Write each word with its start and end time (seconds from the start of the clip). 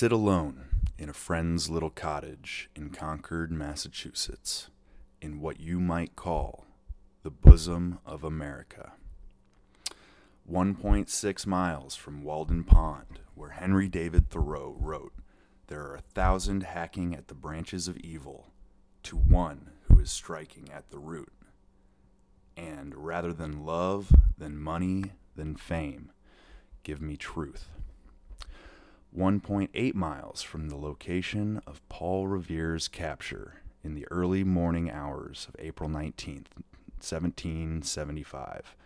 Sit 0.00 0.12
alone 0.12 0.64
in 0.96 1.10
a 1.10 1.12
friend's 1.12 1.68
little 1.68 1.90
cottage 1.90 2.70
in 2.74 2.88
Concord, 2.88 3.52
Massachusetts, 3.52 4.70
in 5.20 5.42
what 5.42 5.60
you 5.60 5.78
might 5.78 6.16
call 6.16 6.64
the 7.22 7.30
bosom 7.30 7.98
of 8.06 8.24
America. 8.24 8.92
1.6 10.50 11.46
miles 11.46 11.96
from 11.96 12.22
Walden 12.22 12.64
Pond, 12.64 13.20
where 13.34 13.50
Henry 13.50 13.90
David 13.90 14.30
Thoreau 14.30 14.74
wrote, 14.80 15.12
There 15.66 15.82
are 15.82 15.96
a 15.96 16.14
thousand 16.14 16.62
hacking 16.62 17.14
at 17.14 17.28
the 17.28 17.34
branches 17.34 17.86
of 17.86 17.98
evil 17.98 18.46
to 19.02 19.18
one 19.18 19.68
who 19.82 20.00
is 20.00 20.10
striking 20.10 20.70
at 20.72 20.88
the 20.88 20.98
root. 20.98 21.34
And 22.56 22.94
rather 22.94 23.34
than 23.34 23.66
love, 23.66 24.10
than 24.38 24.56
money, 24.56 25.12
than 25.36 25.56
fame, 25.56 26.10
give 26.84 27.02
me 27.02 27.18
truth. 27.18 27.68
1.8 29.16 29.94
miles 29.94 30.40
from 30.40 30.68
the 30.68 30.76
location 30.76 31.60
of 31.66 31.86
Paul 31.88 32.28
Revere's 32.28 32.86
capture 32.86 33.60
in 33.82 33.94
the 33.94 34.06
early 34.08 34.44
morning 34.44 34.88
hours 34.88 35.48
of 35.48 35.56
April 35.58 35.90
19th, 35.90 36.46
1775, 37.00 38.76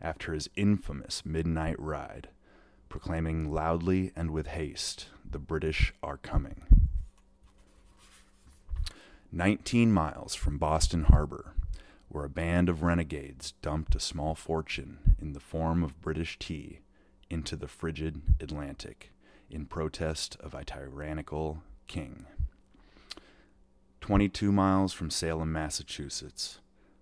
after 0.00 0.34
his 0.34 0.48
infamous 0.54 1.26
midnight 1.26 1.80
ride, 1.80 2.28
proclaiming 2.88 3.50
loudly 3.50 4.12
and 4.14 4.30
with 4.30 4.46
haste, 4.46 5.08
The 5.28 5.40
British 5.40 5.92
are 6.00 6.16
coming. 6.16 6.62
19 9.32 9.90
miles 9.90 10.36
from 10.36 10.58
Boston 10.58 11.04
Harbor, 11.04 11.54
where 12.08 12.24
a 12.24 12.30
band 12.30 12.68
of 12.68 12.84
renegades 12.84 13.54
dumped 13.62 13.96
a 13.96 14.00
small 14.00 14.36
fortune 14.36 15.16
in 15.20 15.32
the 15.32 15.40
form 15.40 15.82
of 15.82 16.00
British 16.00 16.38
tea 16.38 16.78
into 17.28 17.56
the 17.56 17.66
frigid 17.66 18.22
Atlantic 18.38 19.11
in 19.52 19.66
protest 19.66 20.36
of 20.40 20.54
a 20.54 20.64
tyrannical 20.64 21.62
king. 21.86 22.26
22 24.00 24.50
miles 24.50 24.92
from 24.92 25.10
Salem, 25.10 25.52
Massachusetts, 25.52 26.58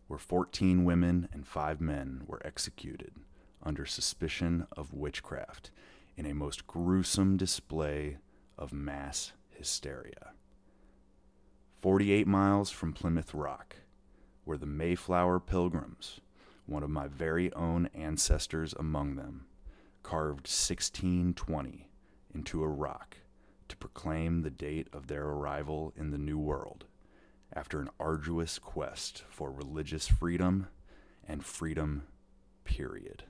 where 0.09 0.19
14 0.19 0.84
women 0.84 1.28
and 1.33 1.47
5 1.47 1.81
men 1.81 2.23
were 2.27 2.45
executed 2.45 3.12
under 3.62 3.87
suspicion 3.87 4.67
of 4.77 4.93
witchcraft 4.93 5.71
in 6.17 6.27
a 6.27 6.34
most 6.34 6.67
gruesome 6.67 7.37
display 7.37 8.19
of 8.59 8.73
mass 8.73 9.33
hysteria. 9.51 10.33
48 11.81 12.27
miles 12.27 12.71
from 12.71 12.93
Plymouth 12.93 13.33
Rock, 13.33 13.77
where 14.45 14.59
the 14.59 14.67
Mayflower 14.67 15.41
Pilgrims, 15.41 16.21
one 16.67 16.83
of 16.83 16.91
my 16.91 17.06
very 17.06 17.53
own 17.55 17.89
ancestors 17.95 18.75
among 18.78 19.17
them, 19.17 19.47
carved 20.03 20.47
1620 20.47 21.89
into 22.34 22.62
a 22.62 22.69
rock 22.69 23.19
to 23.69 23.77
proclaim 23.77 24.42
the 24.42 24.50
date 24.50 24.89
of 24.92 25.06
their 25.06 25.25
arrival 25.25 25.92
in 25.97 26.11
the 26.11 26.19
New 26.19 26.39
World 26.39 26.84
after 27.53 27.81
an 27.81 27.89
arduous 27.98 28.59
quest 28.59 29.25
for 29.28 29.50
religious 29.50 30.06
freedom 30.09 30.69
and 31.27 31.44
freedom, 31.44 32.04
period. 32.65 33.25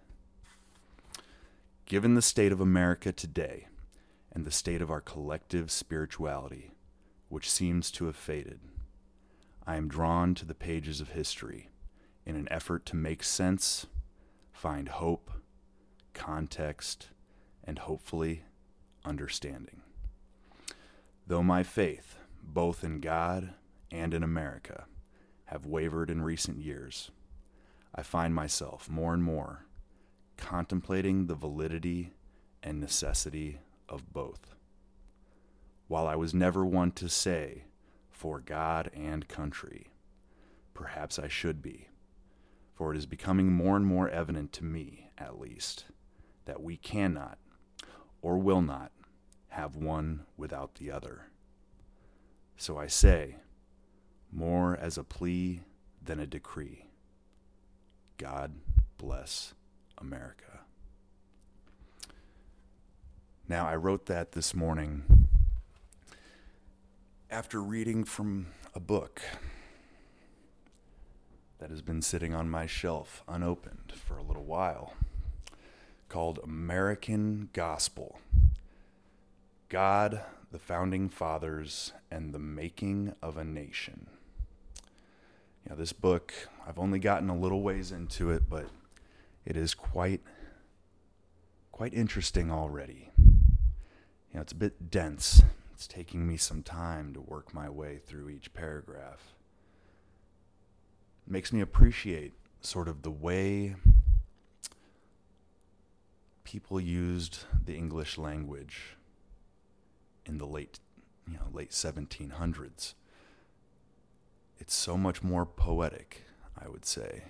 Given 1.87 2.15
the 2.15 2.23
state 2.23 2.53
of 2.53 2.61
America 2.61 3.13
today 3.13 3.67
and 4.33 4.45
the 4.45 4.51
state 4.51 4.81
of 4.81 4.91
our 4.91 5.01
collective 5.01 5.71
spirituality, 5.71 6.71
which 7.29 7.51
seems 7.51 7.91
to 7.93 8.07
have 8.07 8.17
faded, 8.17 8.61
I 9.67 9.77
am 9.77 9.89
drawn 9.89 10.35
to 10.37 10.45
the 10.45 10.55
pages 10.55 11.01
of 11.01 11.11
history 11.11 11.69
in 12.25 12.37
an 12.37 12.49
effort 12.51 12.87
to 12.87 12.97
make 12.97 13.23
sense, 13.23 13.87
find 14.53 14.89
hope, 14.89 15.31
context, 16.15 17.09
and 17.65 17.79
hopefully 17.79 18.43
understanding. 19.05 19.83
Though 21.27 21.43
my 21.43 21.63
faith, 21.63 22.17
both 22.43 22.83
in 22.83 23.01
God 23.01 23.55
and 23.91 24.15
in 24.15 24.23
America, 24.23 24.87
have 25.47 25.67
wavered 25.67 26.11
in 26.11 26.23
recent 26.23 26.59
years, 26.59 27.11
I 27.95 28.03
find 28.03 28.35
myself 28.35 28.89
more 28.89 29.15
and 29.15 29.23
more 29.23 29.67
contemplating 30.37 31.27
the 31.27 31.35
validity 31.35 32.15
and 32.63 32.81
necessity 32.81 33.61
of 33.89 34.13
both. 34.13 34.55
While 35.87 36.07
I 36.07 36.17
was 36.17 36.33
never 36.33 36.65
one 36.65 36.93
to 36.93 37.09
say, 37.09 37.65
for 38.11 38.41
God 38.41 38.91
and 38.95 39.29
country, 39.29 39.89
perhaps 40.75 41.19
I 41.19 41.29
should 41.29 41.63
be, 41.63 41.89
for 42.75 42.93
it 42.93 42.99
is 42.99 43.07
becoming 43.07 43.53
more 43.53 43.77
and 43.77 43.87
more 43.87 44.09
evident 44.09 44.53
to 44.55 44.65
me, 44.65 45.11
at 45.19 45.39
least, 45.39 45.87
that 46.45 46.63
we 46.63 46.77
cannot 46.77 47.39
or 48.23 48.39
will 48.39 48.63
not 48.63 48.93
have 49.49 49.77
one 49.77 50.25
without 50.37 50.77
the 50.77 50.91
other. 50.91 51.27
So 52.57 52.79
I 52.79 52.87
say, 52.87 53.37
more 54.33 54.77
as 54.77 54.97
a 54.97 55.05
plea 55.05 55.63
than 56.03 56.21
a 56.21 56.27
decree 56.27 56.85
God 58.21 58.53
bless 58.99 59.55
America. 59.97 60.61
Now, 63.49 63.67
I 63.67 63.77
wrote 63.77 64.05
that 64.07 64.33
this 64.33 64.55
morning 64.55 65.27
after 67.31 67.63
reading 67.63 68.05
from 68.05 68.49
a 68.75 68.79
book 68.79 69.23
that 71.61 71.71
has 71.71 71.81
been 71.81 72.03
sitting 72.03 72.35
on 72.35 72.51
my 72.51 72.67
shelf 72.67 73.25
unopened 73.27 73.93
for 73.95 74.19
a 74.19 74.23
little 74.23 74.45
while 74.45 74.93
called 76.11 76.41
American 76.45 77.49
Gospel 77.55 78.19
God, 79.71 80.23
the 80.51 80.59
Founding 80.59 81.09
Fathers, 81.09 81.93
and 82.11 82.35
the 82.35 82.39
Making 82.39 83.15
of 83.23 83.39
a 83.39 83.45
Nation. 83.45 84.09
Know, 85.71 85.77
this 85.77 85.93
book, 85.93 86.35
I've 86.67 86.79
only 86.81 86.99
gotten 86.99 87.31
a 87.31 87.37
little 87.37 87.63
ways 87.63 87.93
into 87.93 88.31
it, 88.31 88.51
but 88.51 88.67
it 89.47 89.57
is 89.57 89.73
quite 89.73 90.21
quite 91.71 91.95
interesting 91.95 92.51
already. 92.51 93.13
You 93.17 94.35
know, 94.35 94.41
it's 94.41 94.53
a 94.53 94.57
bit 94.57 94.91
dense. 94.91 95.43
It's 95.73 95.87
taking 95.87 96.27
me 96.27 96.37
some 96.37 96.63
time 96.63 97.15
to 97.15 97.21
work 97.21 97.55
my 97.55 97.71
way 97.71 97.99
through 98.05 98.29
each 98.29 98.53
paragraph. 98.53 99.35
It 101.27 101.33
makes 101.33 101.53
me 101.53 101.61
appreciate 101.61 102.33
sort 102.61 102.89
of 102.89 103.03
the 103.03 103.11
way 103.11 103.77
people 106.51 106.81
used 106.81 107.45
the 107.65 107.77
English 107.77 108.19
language 108.19 108.97
in 110.27 110.39
the 110.39 110.45
late, 110.45 110.81
you 111.29 111.35
know, 111.35 111.47
late 111.53 111.71
1700s. 111.71 112.95
It's 114.59 114.75
so 114.75 114.97
much 114.97 115.23
more 115.23 115.47
poetic, 115.47 116.25
I 116.61 116.69
would 116.69 116.85
say, 116.85 117.27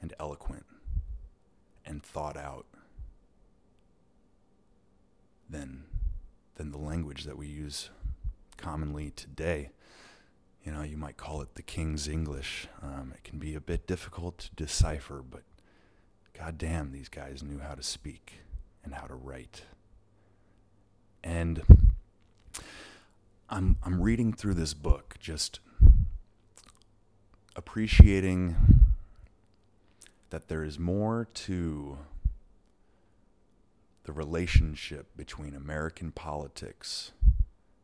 and 0.00 0.14
eloquent 0.18 0.64
and 1.84 2.02
thought 2.02 2.38
out 2.38 2.64
than 5.50 5.84
than 6.54 6.70
the 6.72 6.78
language 6.78 7.24
that 7.24 7.36
we 7.36 7.46
use 7.46 7.90
commonly 8.56 9.10
today. 9.10 9.68
You 10.64 10.72
know, 10.72 10.82
you 10.82 10.96
might 10.96 11.18
call 11.18 11.42
it 11.42 11.56
the 11.56 11.62
King's 11.62 12.08
English. 12.08 12.68
Um, 12.82 13.12
it 13.14 13.22
can 13.22 13.38
be 13.38 13.54
a 13.54 13.60
bit 13.60 13.86
difficult 13.86 14.38
to 14.38 14.54
decipher, 14.54 15.22
but 15.22 15.42
God 16.40 16.56
damn, 16.56 16.90
these 16.90 17.10
guys 17.10 17.42
knew 17.42 17.58
how 17.58 17.74
to 17.74 17.82
speak 17.82 18.40
and 18.82 18.94
how 18.94 19.06
to 19.06 19.14
write. 19.14 19.64
And 21.22 21.62
I'm 23.50 23.76
I'm 23.84 24.00
reading 24.00 24.32
through 24.32 24.54
this 24.54 24.72
book 24.72 25.16
just 25.20 25.60
appreciating 27.54 28.56
that 30.30 30.48
there 30.48 30.64
is 30.64 30.78
more 30.78 31.28
to 31.34 31.98
the 34.04 34.12
relationship 34.12 35.14
between 35.18 35.54
American 35.54 36.10
politics 36.10 37.12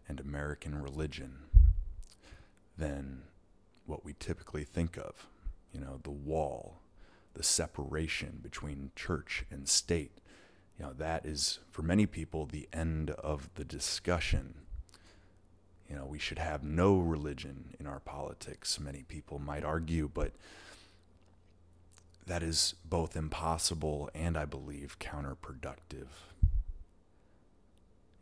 and 0.09 0.19
American 0.19 0.81
religion 0.81 1.41
than 2.79 3.25
what 3.85 4.03
we 4.03 4.15
typically 4.19 4.65
think 4.65 4.97
of. 4.97 5.27
You 5.75 5.81
know, 5.81 6.01
the 6.03 6.11
wall 6.11 6.79
the 7.37 7.43
separation 7.43 8.41
between 8.43 8.91
church 8.97 9.45
and 9.51 9.69
state. 9.69 10.19
You 10.79 10.87
know, 10.87 10.93
that 10.95 11.27
is, 11.27 11.61
for 11.71 11.83
many 11.83 12.07
people, 12.07 12.47
the 12.47 12.69
end 12.73 13.11
of 13.11 13.51
the 13.55 13.65
discussion. 13.65 14.55
You 15.89 15.97
know, 15.97 16.07
we 16.07 16.19
should 16.19 16.39
have 16.39 16.65
no 16.65 16.97
religion 16.99 17.75
in 17.79 17.87
our 17.87 18.01
politics, 18.01 18.81
many 18.81 19.03
people 19.03 19.39
might 19.39 19.65
argue, 19.65 20.11
but 20.13 20.33
that 22.27 22.43
is 22.43 22.75
both 22.85 23.15
impossible 23.15 24.11
and, 24.15 24.37
I 24.37 24.47
believe, 24.47 24.99
counterproductive. 24.99 26.09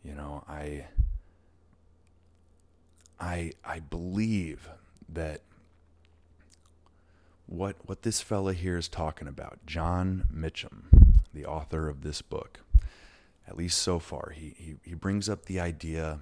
You 0.02 0.14
know, 0.14 0.44
I. 0.48 0.86
I, 3.20 3.52
I 3.64 3.78
believe 3.78 4.68
that 5.08 5.40
what 7.46 7.76
what 7.84 8.02
this 8.02 8.20
fella 8.20 8.52
here 8.52 8.76
is 8.76 8.88
talking 8.88 9.28
about, 9.28 9.64
Jon 9.66 10.24
Meacham, 10.30 10.88
the 11.32 11.44
author 11.44 11.88
of 11.88 12.02
this 12.02 12.22
book, 12.22 12.60
at 13.46 13.56
least 13.56 13.78
so 13.78 13.98
far, 13.98 14.32
he, 14.34 14.54
he, 14.56 14.74
he 14.82 14.94
brings 14.94 15.28
up 15.28 15.44
the 15.44 15.60
idea 15.60 16.20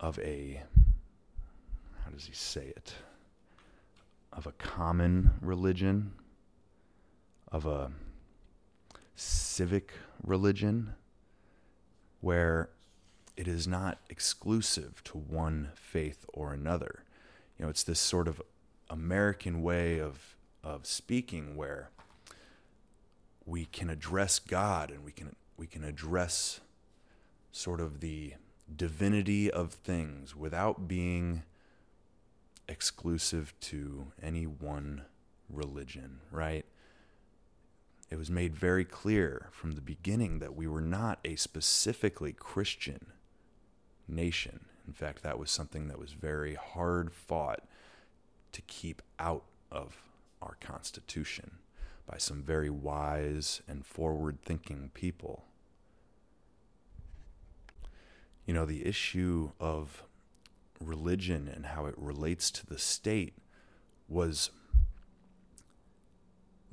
of 0.00 0.18
a, 0.20 0.62
how 2.04 2.10
does 2.10 2.26
he 2.26 2.32
say 2.32 2.72
it? 2.76 2.94
Of 4.32 4.46
a 4.46 4.52
common 4.52 5.32
religion, 5.40 6.12
of 7.50 7.66
a 7.66 7.90
civic 9.14 9.92
religion, 10.22 10.94
where 12.20 12.70
it 13.36 13.46
is 13.48 13.66
not 13.66 13.98
exclusive 14.08 15.02
to 15.04 15.18
one 15.18 15.70
faith 15.74 16.24
or 16.32 16.52
another. 16.52 17.02
You 17.58 17.64
know, 17.64 17.70
it's 17.70 17.82
this 17.82 18.00
sort 18.00 18.28
of 18.28 18.40
American 18.90 19.62
way 19.62 19.98
of, 19.98 20.36
of 20.62 20.86
speaking 20.86 21.56
where 21.56 21.90
we 23.44 23.64
can 23.66 23.88
address 23.90 24.38
God 24.38 24.90
and 24.90 25.04
we 25.04 25.12
can 25.12 25.36
we 25.56 25.66
can 25.66 25.84
address 25.84 26.60
sort 27.50 27.80
of 27.80 28.00
the 28.00 28.34
divinity 28.74 29.50
of 29.50 29.72
things 29.72 30.36
without 30.36 30.86
being 30.86 31.44
exclusive 32.68 33.54
to 33.60 34.08
any 34.22 34.44
one 34.44 35.02
religion, 35.48 36.18
right? 36.30 36.66
It 38.10 38.18
was 38.18 38.30
made 38.30 38.54
very 38.54 38.84
clear 38.84 39.48
from 39.52 39.72
the 39.72 39.80
beginning 39.80 40.40
that 40.40 40.54
we 40.54 40.66
were 40.66 40.82
not 40.82 41.18
a 41.24 41.36
specifically 41.36 42.32
Christian 42.32 43.06
nation. 44.06 44.66
In 44.86 44.92
fact, 44.92 45.22
that 45.22 45.38
was 45.38 45.50
something 45.50 45.88
that 45.88 45.98
was 45.98 46.12
very 46.12 46.54
hard 46.54 47.12
fought 47.12 47.62
to 48.56 48.62
keep 48.62 49.02
out 49.18 49.44
of 49.70 49.98
our 50.40 50.56
Constitution 50.60 51.58
by 52.10 52.16
some 52.16 52.42
very 52.42 52.70
wise 52.70 53.60
and 53.68 53.84
forward 53.84 54.38
thinking 54.42 54.90
people. 54.94 55.44
You 58.46 58.54
know, 58.54 58.64
the 58.64 58.86
issue 58.86 59.50
of 59.60 60.04
religion 60.80 61.52
and 61.54 61.66
how 61.66 61.84
it 61.84 61.94
relates 61.98 62.50
to 62.52 62.64
the 62.64 62.78
state 62.78 63.34
was 64.08 64.50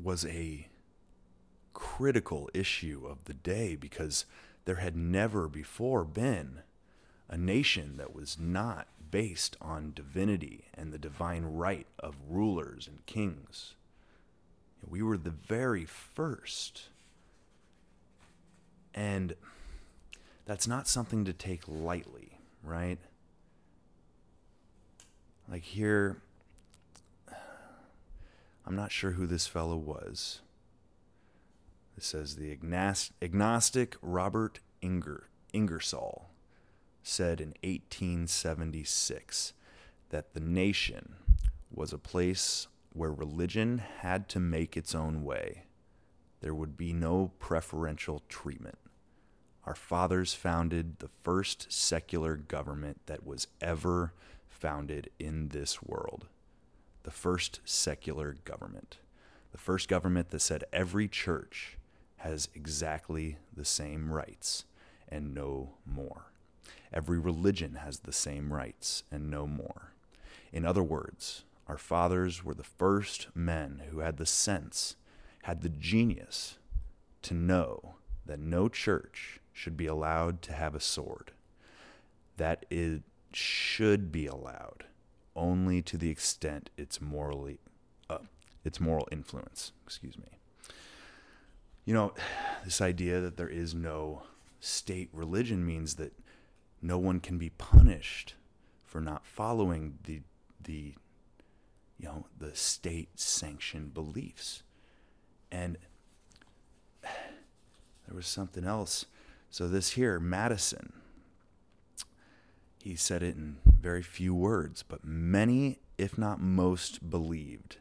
was 0.01 0.25
a 0.25 0.69
critical 1.74 2.50
issue 2.53 3.06
of 3.09 3.25
the 3.25 3.33
day 3.33 3.75
because 3.75 4.25
there 4.63 4.75
had 4.75 4.95
never 4.95 5.50
before 5.50 6.06
been 6.06 6.59
a 7.27 7.38
nation 7.38 7.97
that 7.97 8.15
was 8.15 8.39
not 8.39 8.88
based 9.13 9.56
on 9.62 9.94
divinity 9.94 10.65
and 10.74 10.92
the 10.92 10.98
divine 10.98 11.45
right 11.45 11.86
of 12.00 12.15
rulers 12.27 12.88
and 12.88 13.06
kings. 13.06 13.75
We 14.89 15.04
were 15.04 15.19
the 15.19 15.30
very 15.30 15.86
first. 15.86 16.88
And 18.92 19.36
that's 20.48 20.68
not 20.68 20.88
something 20.88 21.25
to 21.25 21.31
take 21.31 21.62
lightly, 21.68 22.39
right? 22.63 22.98
Like 25.48 25.62
here, 25.62 26.18
I'm 28.65 28.75
not 28.75 28.92
sure 28.92 29.12
who 29.12 29.27
this 29.27 29.45
fellow 29.45 29.77
was. 29.77 30.42
It 31.95 32.01
says 32.01 32.36
the 32.36 32.57
agnostic 33.21 33.95
Robert 34.01 34.60
Inger, 34.81 35.30
Ingersoll 35.54 36.22
said 37.03 37.39
in 37.39 37.50
1876 37.63 39.53
that 40.09 40.33
the 40.33 40.39
nation 40.39 41.15
was 41.71 41.94
a 41.94 41.97
place 41.97 42.67
where 42.94 43.11
religion 43.11 43.79
had 44.00 44.29
to 44.29 44.39
make 44.39 44.77
its 44.77 44.95
own 44.95 45.23
way. 45.23 45.65
There 46.41 46.53
would 46.53 46.77
be 46.77 46.94
no 46.94 47.31
preferential 47.39 48.21
treatment. 48.29 48.77
Our 49.65 49.75
fathers 49.75 50.33
founded 50.33 51.00
the 51.00 51.09
first 51.23 51.71
secular 51.71 52.35
government 52.35 53.00
that 53.05 53.25
was 53.25 53.47
ever 53.61 54.13
founded 54.47 55.09
in 55.19 55.50
this 55.50 55.81
world. 55.81 56.27
The 57.03 57.11
first 57.11 57.61
secular 57.65 58.38
government. 58.44 58.97
The 59.51 59.57
first 59.57 59.88
government 59.88 60.29
that 60.29 60.41
said 60.41 60.65
every 60.73 61.07
church 61.07 61.77
has 62.17 62.50
exactly 62.53 63.38
the 63.55 63.65
same 63.65 64.11
rights 64.11 64.65
and 65.09 65.33
no 65.33 65.75
more. 65.85 66.32
Every 66.93 67.17
religion 67.17 67.75
has 67.75 67.99
the 67.99 68.13
same 68.13 68.53
rights 68.53 69.03
and 69.11 69.29
no 69.29 69.47
more. 69.47 69.93
In 70.51 70.65
other 70.65 70.83
words, 70.83 71.43
our 71.67 71.77
fathers 71.77 72.43
were 72.43 72.53
the 72.53 72.63
first 72.63 73.27
men 73.33 73.83
who 73.89 73.99
had 73.99 74.17
the 74.17 74.25
sense, 74.25 74.95
had 75.43 75.61
the 75.61 75.69
genius 75.69 76.57
to 77.23 77.33
know 77.33 77.95
that 78.25 78.39
no 78.39 78.69
church 78.69 79.39
should 79.51 79.75
be 79.75 79.87
allowed 79.87 80.41
to 80.43 80.53
have 80.53 80.75
a 80.75 80.79
sword, 80.79 81.31
that 82.37 82.65
it 82.69 83.01
should 83.31 84.11
be 84.11 84.27
allowed 84.27 84.85
only 85.35 85.81
to 85.81 85.97
the 85.97 86.09
extent 86.09 86.69
it's 86.77 87.01
morally 87.01 87.59
uh, 88.09 88.19
its 88.63 88.79
moral 88.79 89.07
influence 89.11 89.71
excuse 89.83 90.17
me 90.17 90.27
you 91.85 91.93
know 91.93 92.13
this 92.63 92.81
idea 92.81 93.19
that 93.19 93.37
there 93.37 93.49
is 93.49 93.73
no 93.73 94.23
state 94.59 95.09
religion 95.11 95.65
means 95.65 95.95
that 95.95 96.13
no 96.83 96.97
one 96.97 97.21
can 97.21 97.38
be 97.38 97.50
punished 97.50 98.35
for 98.83 99.00
not 99.00 99.25
following 99.25 99.97
the 100.03 100.21
the 100.62 100.94
you 101.97 102.06
know 102.06 102.25
the 102.38 102.53
state 102.56 103.19
sanctioned 103.19 103.94
beliefs. 103.94 104.63
And 105.51 105.77
there 107.01 108.15
was 108.15 108.27
something 108.27 108.65
else. 108.65 109.06
So 109.50 109.68
this 109.68 109.91
here 109.91 110.19
madison 110.19 110.94
he 112.81 112.96
said 112.96 113.24
it 113.24 113.36
in 113.36 113.57
very 113.65 114.01
few 114.01 114.36
words 114.36 114.84
but 114.84 115.05
many 115.05 115.79
if 115.98 116.17
not 116.17 116.41
most 116.41 117.10
believed 117.10 117.77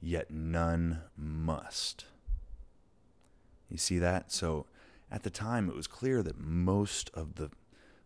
yet 0.00 0.30
none 0.30 1.00
must. 1.16 2.06
You 3.70 3.78
see 3.78 3.98
that? 3.98 4.32
So 4.32 4.66
at 5.10 5.22
the 5.22 5.30
time 5.30 5.68
it 5.68 5.76
was 5.76 5.86
clear 5.86 6.22
that 6.22 6.40
most 6.40 7.10
of 7.14 7.36
the 7.36 7.50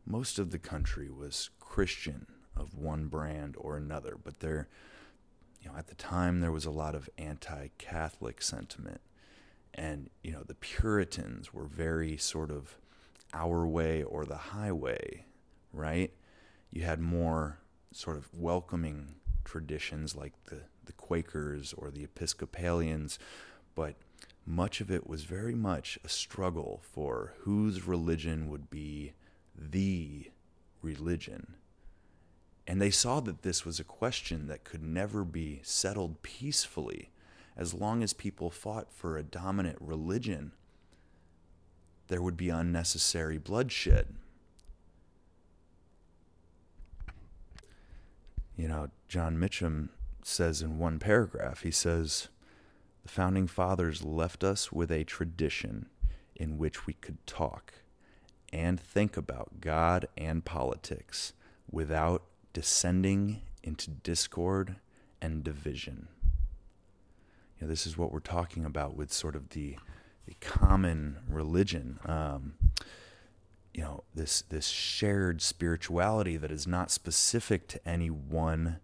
most 0.06 0.38
of 0.38 0.50
the 0.50 0.58
country 0.58 1.10
was 1.10 1.50
christian 1.60 2.26
of 2.56 2.74
one 2.74 3.06
brand 3.06 3.54
or 3.58 3.76
another 3.76 4.16
but 4.22 4.40
there 4.40 4.68
you 5.66 5.72
know, 5.72 5.78
at 5.78 5.88
the 5.88 5.96
time 5.96 6.40
there 6.40 6.52
was 6.52 6.64
a 6.64 6.70
lot 6.70 6.94
of 6.94 7.10
anti-Catholic 7.18 8.40
sentiment, 8.40 9.00
and 9.74 10.10
you 10.22 10.30
know, 10.30 10.44
the 10.46 10.54
Puritans 10.54 11.52
were 11.52 11.66
very 11.66 12.16
sort 12.16 12.52
of 12.52 12.76
our 13.34 13.66
way 13.66 14.04
or 14.04 14.24
the 14.24 14.36
highway, 14.36 15.24
right? 15.72 16.12
You 16.70 16.84
had 16.84 17.00
more 17.00 17.58
sort 17.92 18.16
of 18.16 18.32
welcoming 18.32 19.16
traditions 19.44 20.14
like 20.14 20.34
the 20.44 20.62
the 20.84 20.92
Quakers 20.92 21.72
or 21.76 21.90
the 21.90 22.04
Episcopalians, 22.04 23.18
but 23.74 23.96
much 24.46 24.80
of 24.80 24.88
it 24.88 25.08
was 25.08 25.24
very 25.24 25.56
much 25.56 25.98
a 26.04 26.08
struggle 26.08 26.80
for 26.92 27.34
whose 27.40 27.88
religion 27.88 28.48
would 28.48 28.70
be 28.70 29.14
the 29.56 30.30
religion 30.82 31.56
and 32.66 32.82
they 32.82 32.90
saw 32.90 33.20
that 33.20 33.42
this 33.42 33.64
was 33.64 33.78
a 33.78 33.84
question 33.84 34.48
that 34.48 34.64
could 34.64 34.82
never 34.82 35.24
be 35.24 35.60
settled 35.62 36.22
peacefully 36.22 37.10
as 37.56 37.72
long 37.72 38.02
as 38.02 38.12
people 38.12 38.50
fought 38.50 38.92
for 38.92 39.16
a 39.16 39.22
dominant 39.22 39.78
religion. 39.80 40.52
There 42.08 42.20
would 42.20 42.36
be 42.36 42.48
unnecessary 42.48 43.38
bloodshed. 43.38 44.14
You 48.56 48.68
know, 48.68 48.88
John 49.08 49.36
Mitchum 49.36 49.90
says 50.22 50.60
in 50.60 50.78
one 50.78 50.98
paragraph, 50.98 51.62
he 51.62 51.70
says, 51.70 52.28
The 53.04 53.08
founding 53.08 53.46
fathers 53.46 54.02
left 54.02 54.42
us 54.42 54.72
with 54.72 54.90
a 54.90 55.04
tradition 55.04 55.86
in 56.34 56.58
which 56.58 56.86
we 56.86 56.94
could 56.94 57.24
talk 57.26 57.74
and 58.56 58.80
think 58.80 59.18
about 59.18 59.60
God 59.60 60.08
and 60.16 60.44
politics 60.44 61.34
without 61.70 62.22
descending 62.54 63.42
into 63.62 63.90
discord 63.90 64.76
and 65.20 65.44
division. 65.44 66.08
You 67.58 67.66
know, 67.66 67.68
this 67.70 67.86
is 67.86 67.98
what 67.98 68.12
we're 68.12 68.20
talking 68.20 68.64
about 68.64 68.96
with 68.96 69.12
sort 69.12 69.36
of 69.36 69.50
the, 69.50 69.76
the 70.26 70.34
common 70.40 71.18
religion. 71.28 71.98
Um, 72.06 72.54
you 73.74 73.82
know, 73.82 74.04
this 74.14 74.40
this 74.40 74.68
shared 74.68 75.42
spirituality 75.42 76.38
that 76.38 76.50
is 76.50 76.66
not 76.66 76.90
specific 76.90 77.68
to 77.68 77.88
any 77.88 78.08
one, 78.08 78.78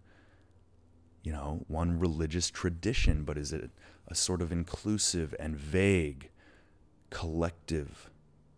you 1.23 1.31
know, 1.31 1.65
one 1.67 1.97
religious 1.97 2.51
tradition, 2.51 3.23
but 3.23 3.39
is 3.39 3.51
a, 3.51 3.71
a 4.07 4.13
sort 4.13 4.39
of 4.39 4.51
inclusive 4.51 5.33
and 5.39 5.55
vague, 5.57 6.29
collective 7.09 8.11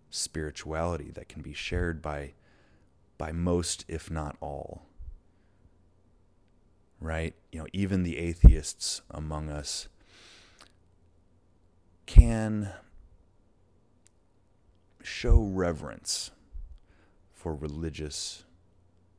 spirituality 0.10 1.12
that 1.12 1.30
can 1.30 1.42
be 1.42 1.54
shared 1.54 2.02
by 2.02 2.34
by 3.18 3.32
most, 3.32 3.86
if 3.88 4.12
not 4.12 4.36
all 4.42 4.84
right? 7.00 7.36
You 7.52 7.60
know, 7.60 7.68
even 7.74 8.04
the 8.04 8.18
atheists 8.18 9.02
among 9.12 9.50
us 9.50 9.88
can 12.06 12.72
show 15.04 15.42
reverence 15.42 16.32
for 17.32 17.54
religious 17.54 18.44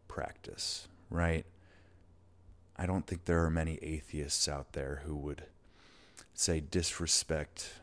practice, 0.08 0.88
right? 1.10 1.46
I 2.76 2.86
don't 2.86 3.06
think 3.06 3.24
there 3.24 3.44
are 3.44 3.50
many 3.50 3.78
atheists 3.82 4.48
out 4.48 4.72
there 4.72 5.02
who 5.04 5.14
would 5.16 5.44
say 6.34 6.60
disrespect 6.60 7.74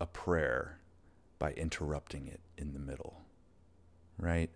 a 0.00 0.06
prayer 0.06 0.78
by 1.38 1.52
interrupting 1.52 2.26
it 2.26 2.40
in 2.56 2.72
the 2.72 2.78
middle, 2.78 3.22
right? 4.18 4.50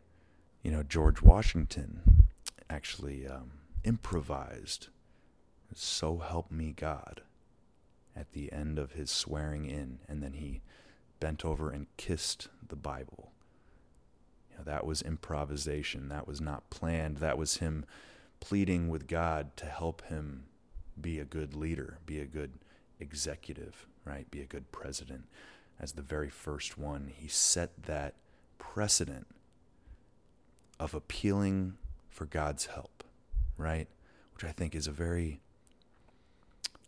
You 0.62 0.70
know, 0.70 0.82
George 0.82 1.22
Washington 1.22 2.24
actually 2.70 3.26
um, 3.26 3.52
improvised, 3.84 4.88
So 5.74 6.18
Help 6.18 6.50
Me 6.50 6.72
God, 6.76 7.22
at 8.16 8.32
the 8.32 8.52
end 8.52 8.78
of 8.78 8.92
his 8.92 9.10
swearing 9.10 9.66
in, 9.66 10.00
and 10.08 10.22
then 10.22 10.34
he 10.34 10.62
bent 11.20 11.44
over 11.44 11.70
and 11.70 11.86
kissed 11.96 12.48
the 12.66 12.76
Bible. 12.76 13.32
You 14.50 14.58
know, 14.58 14.64
that 14.64 14.86
was 14.86 15.02
improvisation. 15.02 16.08
That 16.08 16.26
was 16.26 16.40
not 16.40 16.70
planned. 16.70 17.18
That 17.18 17.38
was 17.38 17.58
him 17.58 17.84
pleading 18.40 18.88
with 18.88 19.06
God 19.06 19.56
to 19.56 19.66
help 19.66 20.02
him 20.06 20.44
be 21.00 21.18
a 21.18 21.24
good 21.24 21.54
leader, 21.54 21.98
be 22.06 22.20
a 22.20 22.26
good 22.26 22.52
executive, 23.00 23.86
right? 24.04 24.30
Be 24.30 24.40
a 24.40 24.46
good 24.46 24.70
president. 24.72 25.24
As 25.80 25.92
the 25.92 26.02
very 26.02 26.28
first 26.28 26.76
one, 26.76 27.12
he 27.14 27.28
set 27.28 27.84
that 27.84 28.14
precedent 28.58 29.26
of 30.80 30.94
appealing 30.94 31.74
for 32.08 32.26
God's 32.26 32.66
help, 32.66 33.04
right? 33.56 33.88
Which 34.34 34.44
I 34.44 34.52
think 34.52 34.74
is 34.74 34.86
a 34.86 34.92
very 34.92 35.40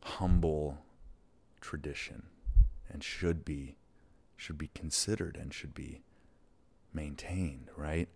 humble 0.02 0.78
tradition 1.60 2.24
and 2.90 3.04
should 3.04 3.44
be 3.44 3.76
should 4.36 4.56
be 4.56 4.70
considered 4.74 5.36
and 5.36 5.52
should 5.52 5.74
be 5.74 6.00
maintained, 6.94 7.68
right? 7.76 8.08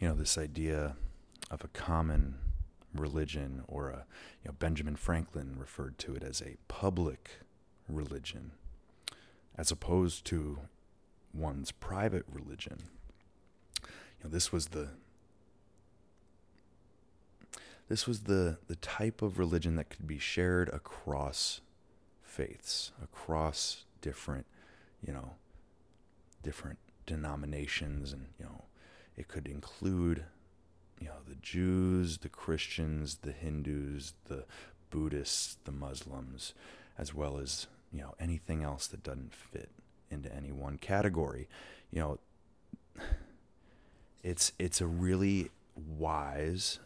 You 0.00 0.08
know, 0.08 0.14
this 0.14 0.36
idea 0.36 0.96
of 1.50 1.62
a 1.62 1.68
common 1.68 2.34
religion 2.98 3.62
or 3.66 3.90
a 3.90 4.04
you 4.42 4.48
know 4.48 4.54
Benjamin 4.58 4.96
Franklin 4.96 5.56
referred 5.58 5.98
to 5.98 6.14
it 6.14 6.22
as 6.22 6.40
a 6.40 6.56
public 6.68 7.30
religion 7.88 8.52
as 9.56 9.70
opposed 9.70 10.24
to 10.26 10.58
one's 11.34 11.72
private 11.72 12.24
religion. 12.30 12.78
You 13.82 14.24
know, 14.24 14.30
this 14.30 14.52
was 14.52 14.68
the 14.68 14.90
this 17.88 18.06
was 18.06 18.20
the, 18.20 18.58
the 18.68 18.76
type 18.76 19.22
of 19.22 19.38
religion 19.38 19.76
that 19.76 19.88
could 19.88 20.06
be 20.06 20.18
shared 20.18 20.68
across 20.68 21.62
faiths, 22.22 22.92
across 23.02 23.84
different, 24.02 24.44
you 25.04 25.12
know, 25.12 25.32
different 26.42 26.78
denominations 27.06 28.12
and, 28.12 28.26
you 28.38 28.44
know, 28.44 28.64
it 29.16 29.26
could 29.26 29.48
include, 29.48 30.24
you 31.00 31.08
know, 31.08 31.20
the 31.26 31.36
Jews, 31.36 32.18
the 32.18 32.28
Christians, 32.28 33.18
the 33.22 33.32
Hindus, 33.32 34.14
the 34.26 34.44
Buddhists, 34.90 35.56
the 35.64 35.72
Muslims, 35.72 36.54
as 36.96 37.14
well 37.14 37.38
as, 37.38 37.66
you 37.92 38.00
know, 38.00 38.14
anything 38.18 38.62
else 38.62 38.86
that 38.88 39.02
doesn't 39.02 39.34
fit 39.34 39.70
into 40.10 40.34
any 40.34 40.50
one 40.50 40.78
category. 40.78 41.48
You 41.90 42.00
know, 42.00 42.18
it's 44.22 44.52
it's 44.58 44.80
a 44.80 44.86
really 44.86 45.50
wise 45.76 46.80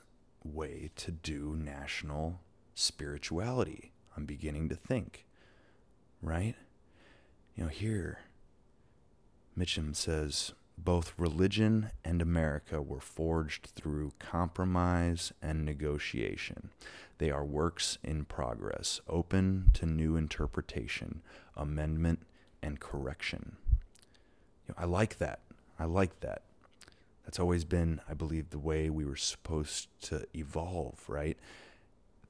way 0.45 0.91
to 0.97 1.11
do 1.11 1.57
national 1.57 2.41
spirituality. 2.75 3.93
I'm 4.17 4.27
beginning 4.27 4.69
to 4.69 4.75
think. 4.75 5.25
Right? 6.21 6.55
You 7.57 7.65
know, 7.65 7.71
here 7.71 8.21
Mitchum 9.59 9.95
says 9.95 10.53
both 10.79 11.15
religion 11.17 11.91
and 12.05 12.21
America 12.21 12.83
were 12.83 13.01
forged 13.01 13.67
through 13.67 14.13
compromise 14.19 15.33
and 15.41 15.65
negotiation. 15.65 16.71
They 17.19 17.31
are 17.31 17.45
works 17.45 17.99
in 18.03 18.25
progress, 18.25 19.01
open 19.09 19.71
to 19.75 19.87
new 19.87 20.17
interpretation, 20.17 21.23
amendment, 21.57 22.21
and 22.63 22.81
correction. 22.81 23.57
You 24.67 24.75
know, 24.75 24.83
I 24.83 24.87
like 24.87 25.19
that. 25.19 25.41
I 25.79 25.85
like 25.85 26.21
that. 26.21 26.43
That's 27.25 27.39
always 27.39 27.65
been, 27.65 28.01
I 28.09 28.15
believe, 28.15 28.51
the 28.51 28.59
way 28.59 28.91
we 28.91 29.05
were 29.05 29.17
supposed 29.17 29.89
to 30.03 30.27
evolve, 30.35 31.05
right? 31.09 31.39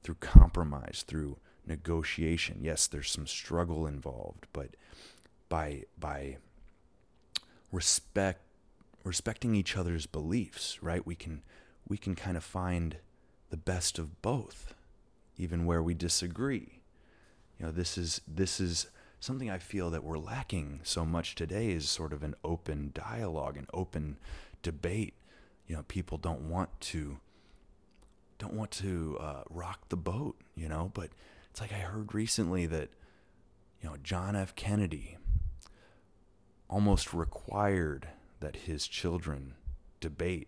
Through 0.03 0.15
compromise, 0.15 1.03
through 1.07 1.37
negotiation. 1.65 2.59
Yes, 2.61 2.87
there's 2.87 3.09
some 3.09 3.27
struggle 3.27 3.87
involved, 3.87 4.47
but 4.53 4.75
by 5.49 5.83
by 5.99 6.37
respect 7.73 8.39
respecting 9.03 9.53
each 9.53 9.75
other's 9.75 10.05
beliefs, 10.05 10.81
right? 10.81 11.05
We 11.05 11.15
can 11.15 11.41
we 11.85 11.97
can 11.97 12.15
kind 12.15 12.37
of 12.37 12.43
find 12.43 12.97
the 13.49 13.57
best 13.57 13.99
of 13.99 14.21
both, 14.21 14.73
even 15.37 15.65
where 15.65 15.83
we 15.83 15.93
disagree. 15.93 16.79
You 17.59 17.65
know, 17.65 17.71
this 17.71 17.97
is 17.97 18.21
this 18.27 18.61
is 18.61 18.87
something 19.19 19.49
I 19.49 19.57
feel 19.57 19.89
that 19.89 20.03
we're 20.03 20.17
lacking 20.17 20.79
so 20.83 21.03
much 21.03 21.35
today 21.35 21.71
is 21.71 21.89
sort 21.89 22.13
of 22.13 22.23
an 22.23 22.35
open 22.43 22.91
dialogue, 22.93 23.57
an 23.57 23.67
open 23.73 24.17
debate. 24.61 25.15
You 25.67 25.75
know, 25.75 25.83
people 25.87 26.17
don't 26.17 26.49
want 26.49 26.69
to 26.81 27.17
don't 28.37 28.53
want 28.53 28.71
to 28.71 29.17
uh, 29.19 29.43
rock 29.49 29.89
the 29.89 29.97
boat. 29.97 30.37
You 30.55 30.69
know, 30.69 30.91
but 30.93 31.09
it's 31.51 31.59
like 31.59 31.73
I 31.73 31.77
heard 31.77 32.13
recently 32.13 32.65
that 32.67 32.89
you 33.81 33.89
know 33.89 33.97
John 34.01 34.35
F. 34.35 34.55
Kennedy 34.55 35.17
almost 36.73 37.13
required 37.13 38.07
that 38.39 38.55
his 38.55 38.87
children 38.87 39.53
debate 39.99 40.47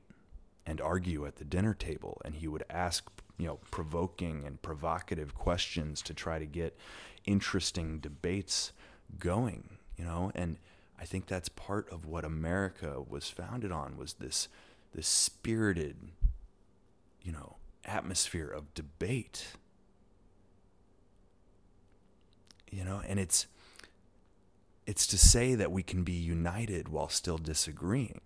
and 0.65 0.81
argue 0.81 1.23
at 1.27 1.35
the 1.35 1.45
dinner 1.45 1.75
table, 1.75 2.19
and 2.25 2.33
he 2.33 2.47
would 2.47 2.63
ask 2.67 3.07
you 3.37 3.45
know 3.45 3.59
provoking 3.69 4.43
and 4.43 4.59
provocative 4.63 5.35
questions 5.35 6.01
to 6.01 6.15
try 6.15 6.39
to 6.39 6.47
get 6.47 6.75
interesting 7.25 7.99
debates 7.99 8.71
going. 9.19 9.77
You 9.97 10.05
know, 10.05 10.31
and 10.33 10.57
I 10.99 11.05
think 11.05 11.27
that's 11.27 11.47
part 11.47 11.87
of 11.91 12.07
what 12.07 12.25
America 12.25 13.03
was 13.07 13.29
founded 13.29 13.71
on 13.71 13.95
was 13.95 14.13
this 14.13 14.47
this 14.95 15.07
spirited, 15.07 15.95
you 17.21 17.33
know, 17.33 17.57
atmosphere 17.85 18.49
of 18.49 18.73
debate. 18.73 19.49
You 22.71 22.83
know, 22.83 23.03
and 23.07 23.19
it's 23.19 23.45
it's 24.85 25.07
to 25.07 25.17
say 25.17 25.55
that 25.55 25.71
we 25.71 25.83
can 25.83 26.03
be 26.03 26.13
united 26.13 26.89
while 26.89 27.09
still 27.09 27.37
disagreeing. 27.37 28.21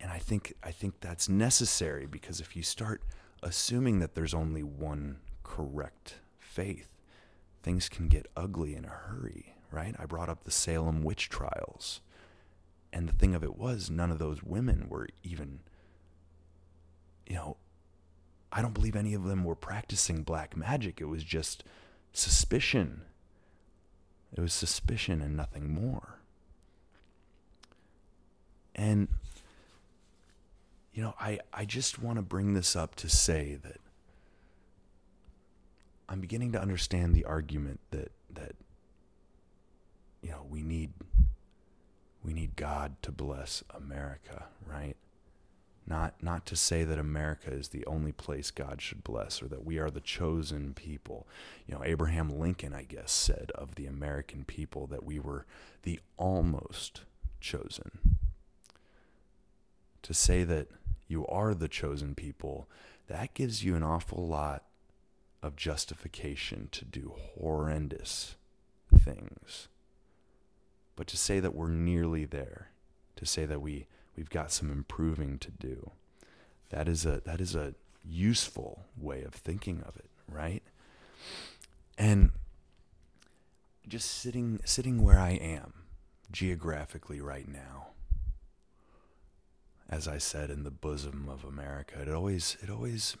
And 0.00 0.10
I 0.10 0.18
think 0.18 0.54
I 0.62 0.72
think 0.72 1.00
that's 1.00 1.28
necessary 1.28 2.06
because 2.06 2.40
if 2.40 2.56
you 2.56 2.62
start 2.62 3.02
assuming 3.42 4.00
that 4.00 4.14
there's 4.14 4.34
only 4.34 4.62
one 4.62 5.18
correct 5.42 6.16
faith, 6.38 6.88
things 7.62 7.88
can 7.88 8.08
get 8.08 8.26
ugly 8.36 8.74
in 8.74 8.84
a 8.84 8.88
hurry, 8.88 9.54
right? 9.70 9.94
I 9.98 10.06
brought 10.06 10.28
up 10.28 10.44
the 10.44 10.50
Salem 10.50 11.02
witch 11.02 11.28
trials. 11.28 12.00
And 12.92 13.08
the 13.08 13.14
thing 13.14 13.34
of 13.34 13.42
it 13.42 13.56
was, 13.56 13.88
none 13.88 14.10
of 14.10 14.18
those 14.18 14.42
women 14.42 14.86
were 14.88 15.08
even, 15.22 15.60
you 17.26 17.36
know, 17.36 17.56
I 18.52 18.60
don't 18.60 18.74
believe 18.74 18.96
any 18.96 19.14
of 19.14 19.24
them 19.24 19.44
were 19.44 19.54
practicing 19.54 20.24
black 20.24 20.56
magic. 20.56 21.00
It 21.00 21.06
was 21.06 21.24
just 21.24 21.64
suspicion. 22.12 23.02
It 24.34 24.40
was 24.40 24.52
suspicion 24.52 25.20
and 25.20 25.36
nothing 25.36 25.72
more. 25.72 26.18
And, 28.74 29.08
you 30.94 31.02
know, 31.02 31.14
I, 31.20 31.40
I 31.52 31.64
just 31.64 32.02
want 32.02 32.16
to 32.16 32.22
bring 32.22 32.54
this 32.54 32.74
up 32.74 32.94
to 32.96 33.08
say 33.08 33.58
that 33.62 33.80
I'm 36.08 36.20
beginning 36.20 36.52
to 36.52 36.60
understand 36.60 37.14
the 37.14 37.24
argument 37.24 37.80
that 37.90 38.12
that 38.34 38.54
you 40.20 40.30
know 40.30 40.44
we 40.48 40.62
need 40.62 40.92
we 42.22 42.34
need 42.34 42.54
God 42.54 42.96
to 43.00 43.10
bless 43.10 43.64
America, 43.74 44.44
right? 44.66 44.96
Not 45.86 46.22
not 46.22 46.46
to 46.46 46.56
say 46.56 46.84
that 46.84 46.98
America 46.98 47.50
is 47.50 47.68
the 47.68 47.84
only 47.86 48.12
place 48.12 48.50
God 48.50 48.80
should 48.80 49.02
bless 49.02 49.42
or 49.42 49.48
that 49.48 49.64
we 49.64 49.78
are 49.78 49.90
the 49.90 50.00
chosen 50.00 50.74
people. 50.74 51.26
You 51.66 51.74
know, 51.74 51.82
Abraham 51.84 52.28
Lincoln, 52.30 52.72
I 52.72 52.84
guess, 52.84 53.10
said 53.10 53.50
of 53.54 53.74
the 53.74 53.86
American 53.86 54.44
people 54.44 54.86
that 54.88 55.04
we 55.04 55.18
were 55.18 55.44
the 55.82 56.00
almost 56.16 57.02
chosen. 57.40 58.16
To 60.02 60.14
say 60.14 60.44
that 60.44 60.68
you 61.08 61.26
are 61.26 61.52
the 61.54 61.68
chosen 61.68 62.14
people, 62.14 62.68
that 63.08 63.34
gives 63.34 63.64
you 63.64 63.76
an 63.76 63.82
awful 63.82 64.26
lot 64.26 64.64
of 65.42 65.56
justification 65.56 66.68
to 66.72 66.84
do 66.84 67.14
horrendous 67.38 68.36
things. 68.96 69.68
But 70.96 71.06
to 71.08 71.16
say 71.16 71.40
that 71.40 71.54
we're 71.54 71.68
nearly 71.68 72.24
there, 72.24 72.68
to 73.16 73.26
say 73.26 73.44
that 73.46 73.60
we, 73.60 73.86
we've 74.16 74.30
got 74.30 74.52
some 74.52 74.70
improving 74.70 75.38
to 75.38 75.50
do, 75.50 75.90
that 76.70 76.88
is 76.88 77.06
a 77.06 77.20
that 77.24 77.40
is 77.40 77.54
a 77.54 77.74
useful 78.04 78.84
way 78.96 79.22
of 79.22 79.34
thinking 79.34 79.82
of 79.86 79.96
it, 79.96 80.10
right? 80.28 80.62
And 81.96 82.32
just 83.86 84.10
sitting 84.10 84.60
sitting 84.64 85.02
where 85.02 85.18
I 85.18 85.30
am 85.30 85.74
geographically 86.30 87.20
right 87.20 87.48
now. 87.48 87.88
As 89.88 90.08
I 90.08 90.18
said 90.18 90.50
in 90.50 90.62
the 90.64 90.70
bosom 90.70 91.28
of 91.28 91.44
America, 91.44 92.00
it 92.00 92.08
always 92.08 92.56
it 92.62 92.70
always 92.70 93.16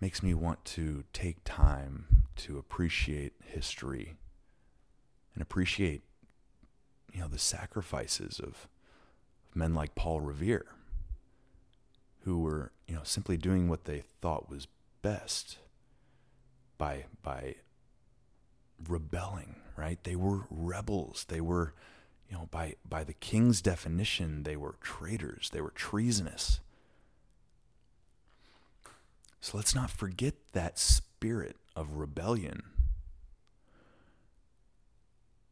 makes 0.00 0.22
me 0.22 0.32
want 0.32 0.64
to 0.64 1.04
take 1.12 1.44
time 1.44 2.06
to 2.36 2.56
appreciate 2.56 3.34
history 3.44 4.16
and 5.34 5.42
appreciate 5.42 6.02
the 7.30 7.38
sacrifices 7.38 8.40
of 8.40 8.68
men 9.54 9.74
like 9.74 9.94
Paul 9.94 10.20
Revere 10.20 10.66
who 12.24 12.40
were 12.40 12.72
you 12.86 12.94
know 12.94 13.02
simply 13.04 13.36
doing 13.36 13.68
what 13.68 13.84
they 13.84 14.02
thought 14.20 14.50
was 14.50 14.68
best 15.02 15.58
by 16.76 17.04
by 17.22 17.56
rebelling 18.88 19.56
right? 19.80 20.02
They 20.04 20.16
were 20.16 20.42
rebels. 20.50 21.24
They 21.28 21.40
were 21.40 21.72
you 22.28 22.36
know 22.36 22.48
by 22.50 22.74
by 22.88 23.02
the 23.02 23.14
king's 23.14 23.62
definition 23.62 24.42
they 24.42 24.56
were 24.56 24.76
traitors. 24.80 25.50
They 25.52 25.60
were 25.60 25.70
treasonous. 25.70 26.60
So 29.40 29.56
let's 29.56 29.74
not 29.74 29.90
forget 29.90 30.34
that 30.52 30.78
spirit 30.78 31.56
of 31.74 31.96
rebellion 31.96 32.62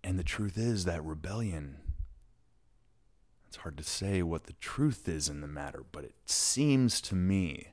and 0.09 0.19
the 0.19 0.25
truth 0.25 0.57
is 0.57 0.85
that 0.85 1.05
rebellion 1.05 1.77
it's 3.47 3.59
hard 3.59 3.77
to 3.77 3.85
say 3.85 4.23
what 4.23 4.45
the 4.45 4.55
truth 4.55 5.09
is 5.09 5.29
in 5.29 5.41
the 5.41 5.47
matter 5.47 5.85
but 5.93 6.05
it 6.05 6.15
seems 6.25 7.01
to 7.01 7.15
me 7.15 7.69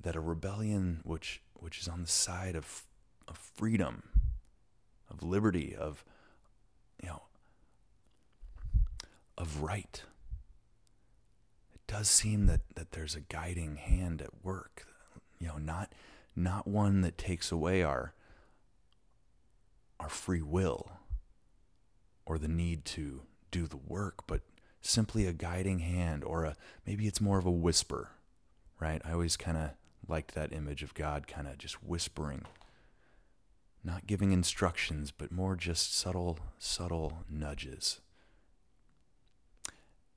that 0.00 0.16
a 0.16 0.20
rebellion 0.20 1.00
which 1.04 1.42
which 1.54 1.78
is 1.78 1.88
on 1.88 2.02
the 2.02 2.08
side 2.08 2.56
of 2.56 2.84
of 3.28 3.36
freedom, 3.36 4.02
of 5.10 5.22
liberty, 5.22 5.74
of 5.74 6.04
you 7.02 7.08
know 7.08 7.22
of 9.38 9.62
right. 9.62 10.02
It 11.72 11.80
does 11.86 12.08
seem 12.08 12.46
that 12.46 12.60
that 12.74 12.92
there's 12.92 13.14
a 13.14 13.20
guiding 13.20 13.76
hand 13.76 14.20
at 14.20 14.44
work, 14.44 14.86
you 15.38 15.48
know, 15.48 15.58
not 15.58 15.92
not 16.34 16.66
one 16.66 17.02
that 17.02 17.16
takes 17.16 17.52
away 17.52 17.82
our 17.82 18.12
our 20.02 20.08
free 20.08 20.42
will 20.42 20.90
or 22.26 22.36
the 22.36 22.48
need 22.48 22.84
to 22.84 23.22
do 23.52 23.66
the 23.66 23.76
work, 23.76 24.26
but 24.26 24.40
simply 24.80 25.26
a 25.26 25.32
guiding 25.32 25.78
hand 25.78 26.24
or 26.24 26.44
a 26.44 26.56
maybe 26.84 27.06
it's 27.06 27.20
more 27.20 27.38
of 27.38 27.46
a 27.46 27.50
whisper, 27.50 28.10
right? 28.80 29.00
I 29.04 29.12
always 29.12 29.36
kind 29.36 29.56
of 29.56 29.70
liked 30.08 30.34
that 30.34 30.52
image 30.52 30.82
of 30.82 30.94
God 30.94 31.28
kind 31.28 31.46
of 31.46 31.56
just 31.56 31.84
whispering, 31.84 32.44
not 33.84 34.08
giving 34.08 34.32
instructions, 34.32 35.12
but 35.12 35.30
more 35.30 35.54
just 35.54 35.96
subtle, 35.96 36.38
subtle 36.58 37.18
nudges. 37.30 38.00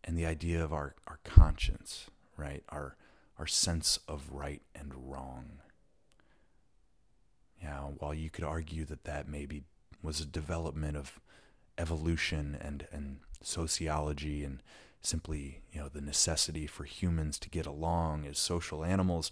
And 0.04 0.18
the 0.18 0.26
idea 0.26 0.64
of 0.64 0.74
our, 0.74 0.96
our 1.08 1.20
conscience, 1.24 2.08
right? 2.38 2.64
Our, 2.70 2.96
our 3.38 3.48
sense 3.48 4.00
of 4.08 4.32
right 4.32 4.62
and 4.74 4.92
wrong. 4.96 5.60
Yeah, 7.62 7.82
while 7.98 8.14
you 8.14 8.30
could 8.30 8.44
argue 8.44 8.86
that 8.86 9.04
that 9.06 9.28
maybe 9.28 9.64
was 10.06 10.22
a 10.22 10.26
development 10.26 10.96
of 10.96 11.20
evolution 11.78 12.58
and, 12.60 12.88
and 12.92 13.18
sociology 13.42 14.44
and 14.44 14.62
simply, 15.02 15.62
you 15.72 15.80
know, 15.80 15.90
the 15.90 16.02
necessity 16.02 16.68
for 16.68 16.84
humans 16.84 17.38
to 17.40 17.50
get 17.50 17.66
along 17.66 18.26
as 18.26 18.40
social 18.40 18.84
animals, 18.84 19.32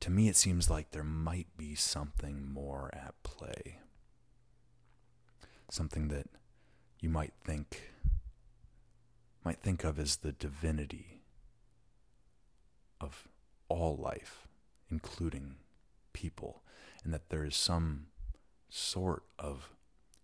to 0.00 0.10
me, 0.10 0.28
it 0.28 0.36
seems 0.36 0.70
like 0.70 0.90
there 0.90 1.04
might 1.04 1.46
be 1.56 1.74
something 1.74 2.50
more 2.50 2.90
at 2.92 3.14
play. 3.22 3.78
Something 5.70 6.08
that 6.08 6.26
you 7.00 7.08
might 7.08 7.34
think 7.44 7.90
might 9.44 9.62
think 9.62 9.84
of 9.84 9.98
as 9.98 10.16
the 10.16 10.32
divinity 10.32 11.22
of 13.00 13.28
all 13.68 13.96
life, 13.96 14.46
including 14.90 15.56
people, 16.12 16.62
and 17.04 17.14
that 17.14 17.30
there 17.30 17.44
is 17.44 17.56
some 17.56 18.06
sort 18.68 19.22
of 19.38 19.70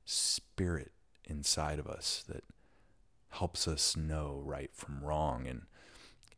spirit 0.06 0.92
inside 1.24 1.78
of 1.78 1.86
us 1.86 2.24
that 2.28 2.44
helps 3.30 3.68
us 3.68 3.96
know 3.96 4.40
right 4.44 4.70
from 4.72 5.04
wrong 5.04 5.46
and 5.46 5.62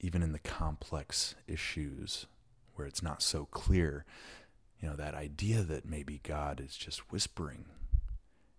even 0.00 0.22
in 0.22 0.32
the 0.32 0.38
complex 0.38 1.34
issues 1.46 2.26
where 2.74 2.86
it's 2.86 3.02
not 3.02 3.22
so 3.22 3.44
clear, 3.46 4.04
you 4.80 4.88
know, 4.88 4.94
that 4.96 5.14
idea 5.14 5.62
that 5.62 5.84
maybe 5.84 6.20
God 6.22 6.60
is 6.64 6.76
just 6.76 7.10
whispering, 7.10 7.64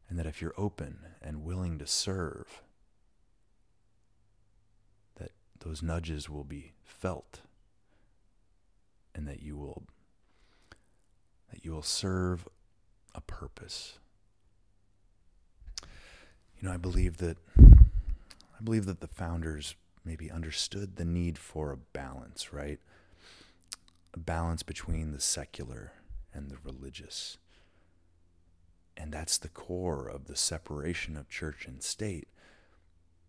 and 0.10 0.20
that 0.20 0.26
if 0.26 0.42
you're 0.42 0.54
open 0.58 1.00
and 1.22 1.44
willing 1.44 1.80
to 1.80 1.88
serve, 1.88 2.62
that 5.16 5.32
those 5.60 5.82
nudges 5.82 6.30
will 6.30 6.44
be 6.44 6.74
felt, 6.84 7.40
and 9.16 9.26
that 9.28 9.42
you 9.42 9.56
will 9.56 9.84
that 11.52 11.64
you 11.64 11.72
will 11.72 11.82
serve 11.82 12.48
a 13.16 13.22
purpose. 13.22 14.00
You 16.60 16.68
know, 16.68 16.74
I 16.74 16.78
believe 16.78 17.18
that 17.18 17.38
I 17.58 18.62
believe 18.64 18.86
that 18.86 19.00
the 19.00 19.08
founders 19.08 19.76
maybe 20.04 20.30
understood 20.30 20.96
the 20.96 21.06
need 21.06 21.38
for 21.38 21.72
a 21.72 21.78
balance, 21.78 22.52
right? 22.52 22.80
a 24.14 24.20
balance 24.20 24.64
between 24.64 25.12
the 25.12 25.20
secular 25.20 25.94
and 26.34 26.50
the 26.50 26.58
religious. 26.64 27.38
And 28.98 29.14
that's 29.14 29.38
the 29.38 29.50
core 29.50 30.08
of 30.08 30.26
the 30.26 30.36
separation 30.36 31.16
of 31.16 31.30
church 31.30 31.66
and 31.66 31.82
state, 31.82 32.28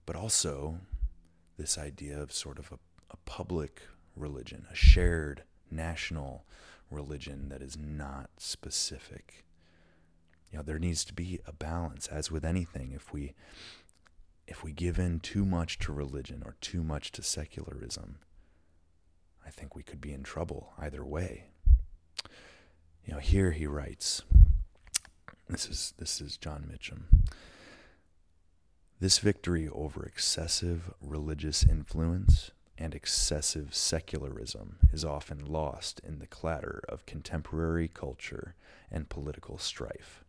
but 0.07 0.17
also 0.17 0.79
this 1.57 1.79
idea 1.79 2.21
of 2.21 2.33
sort 2.33 2.59
of 2.59 2.73
a, 2.73 2.79
a 3.11 3.17
public 3.25 3.83
religion, 4.17 4.67
a 4.71 4.75
shared 4.75 5.45
national 5.71 6.45
religion 6.91 7.49
that 7.51 7.63
is 7.63 7.77
not 7.79 8.31
specific. 8.39 9.45
You 10.51 10.59
know, 10.59 10.63
there 10.65 10.79
needs 10.79 11.05
to 11.05 11.15
be 11.15 11.41
a 11.47 11.53
balance, 11.53 12.09
as 12.09 12.31
with 12.31 12.45
anything. 12.45 12.93
If 12.93 13.13
we 13.13 13.35
if 14.47 14.65
we 14.65 14.73
give 14.73 14.99
in 14.99 15.21
too 15.21 15.45
much 15.45 15.79
to 15.79 15.93
religion 15.93 16.43
or 16.45 16.57
too 16.61 16.83
much 16.83 17.13
to 17.13 17.23
secularism, 17.23 18.19
I 19.47 19.51
think 19.51 19.77
we 19.77 19.85
could 19.85 20.01
be 20.01 20.13
in 20.13 20.25
trouble 20.25 20.73
either 20.77 21.05
way. 21.05 21.45
You 23.05 23.15
know, 23.15 23.21
here 23.21 23.53
he 23.53 23.67
writes. 23.67 24.23
This 25.49 25.69
is 25.69 25.95
this 25.99 26.21
is 26.21 26.37
John 26.37 26.69
mitchum 26.73 27.03
This 28.99 29.19
victory 29.19 29.69
over 29.69 30.05
excessive 30.05 30.93
religious 31.01 31.65
influence 31.65 32.51
and 32.79 32.95
excessive 32.95 33.75
secularism 33.75 34.79
is 34.93 35.05
often 35.05 35.45
lost 35.45 36.01
in 36.07 36.19
the 36.19 36.27
clatter 36.27 36.83
of 36.89 37.07
contemporary 37.07 37.89
culture 37.89 38.55
and 38.91 39.09
political 39.09 39.59
strife. 39.59 40.25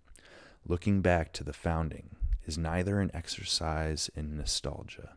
Looking 0.66 1.02
back 1.02 1.34
to 1.34 1.44
the 1.44 1.54
founding 1.54 2.16
is 2.46 2.58
neither 2.58 3.00
an 3.00 3.12
exercise 3.14 4.10
in 4.16 4.38
nostalgia 4.38 5.16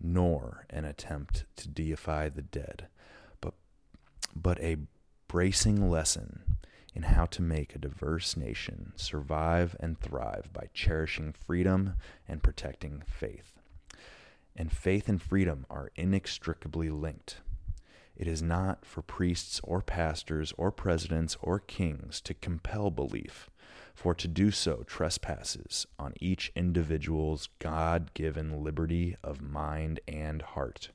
nor 0.00 0.66
an 0.70 0.84
attempt 0.84 1.44
to 1.56 1.68
deify 1.68 2.28
the 2.28 2.42
dead, 2.42 2.88
but 3.40 3.54
but 4.34 4.60
a 4.60 4.76
bracing 5.28 5.90
lesson 5.90 6.58
in 6.94 7.02
how 7.02 7.26
to 7.26 7.42
make 7.42 7.74
a 7.74 7.78
diverse 7.78 8.36
nation 8.36 8.92
survive 8.96 9.74
and 9.80 9.98
thrive 9.98 10.50
by 10.52 10.68
cherishing 10.72 11.32
freedom 11.32 11.94
and 12.28 12.42
protecting 12.42 13.02
faith. 13.06 13.58
And 14.54 14.70
faith 14.70 15.08
and 15.08 15.20
freedom 15.20 15.66
are 15.68 15.90
inextricably 15.96 16.90
linked. 16.90 17.38
It 18.16 18.28
is 18.28 18.42
not 18.42 18.84
for 18.86 19.02
priests 19.02 19.60
or 19.64 19.82
pastors 19.82 20.52
or 20.56 20.70
presidents 20.70 21.36
or 21.42 21.58
kings 21.58 22.20
to 22.20 22.34
compel 22.34 22.92
belief, 22.92 23.50
for 23.94 24.14
to 24.14 24.28
do 24.28 24.50
so 24.50 24.82
trespasses 24.86 25.86
on 25.98 26.14
each 26.20 26.52
individual's 26.54 27.48
God 27.58 28.12
given 28.14 28.62
liberty 28.62 29.16
of 29.22 29.40
mind 29.40 30.00
and 30.08 30.42
heart 30.42 30.90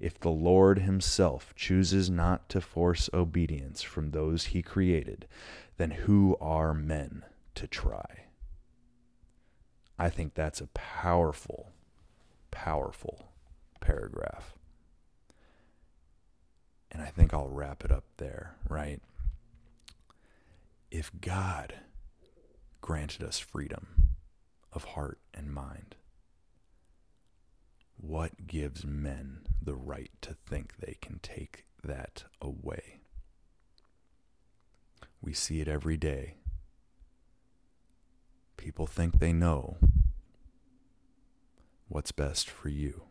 if 0.00 0.18
the 0.18 0.30
Lord 0.30 0.80
Himself 0.80 1.54
chooses 1.54 2.10
not 2.10 2.48
to 2.50 2.60
force 2.60 3.08
obedience 3.14 3.82
from 3.82 4.10
those 4.10 4.46
He 4.46 4.62
created, 4.62 5.26
then 5.76 5.92
who 5.92 6.36
are 6.40 6.74
men 6.74 7.24
to 7.54 7.66
try? 7.66 8.24
I 9.98 10.10
think 10.10 10.34
that's 10.34 10.60
a 10.60 10.68
powerful, 10.68 11.72
powerful 12.50 13.28
paragraph. 13.80 14.54
And 16.90 17.02
I 17.02 17.06
think 17.06 17.32
I'll 17.32 17.48
wrap 17.48 17.84
it 17.84 17.90
up 17.90 18.04
there, 18.18 18.54
right? 18.68 19.00
If 20.90 21.10
God 21.20 21.74
granted 22.80 23.22
us 23.22 23.38
freedom 23.38 23.86
of 24.72 24.84
heart 24.84 25.18
and 25.34 25.52
mind, 25.52 25.96
what 27.96 28.46
gives 28.46 28.84
men 28.84 29.46
the 29.62 29.74
right 29.74 30.10
to 30.20 30.34
think 30.34 30.74
they 30.78 30.96
can 31.00 31.18
take 31.20 31.66
that 31.82 32.24
away? 32.40 33.00
We 35.20 35.32
see 35.32 35.60
it 35.60 35.68
every 35.68 35.96
day 35.96 36.36
People 38.66 38.86
think 38.86 39.18
they 39.20 39.32
know 39.32 39.76
what's 41.88 42.10
best 42.10 42.50
for 42.50 42.68
you. 42.68 43.02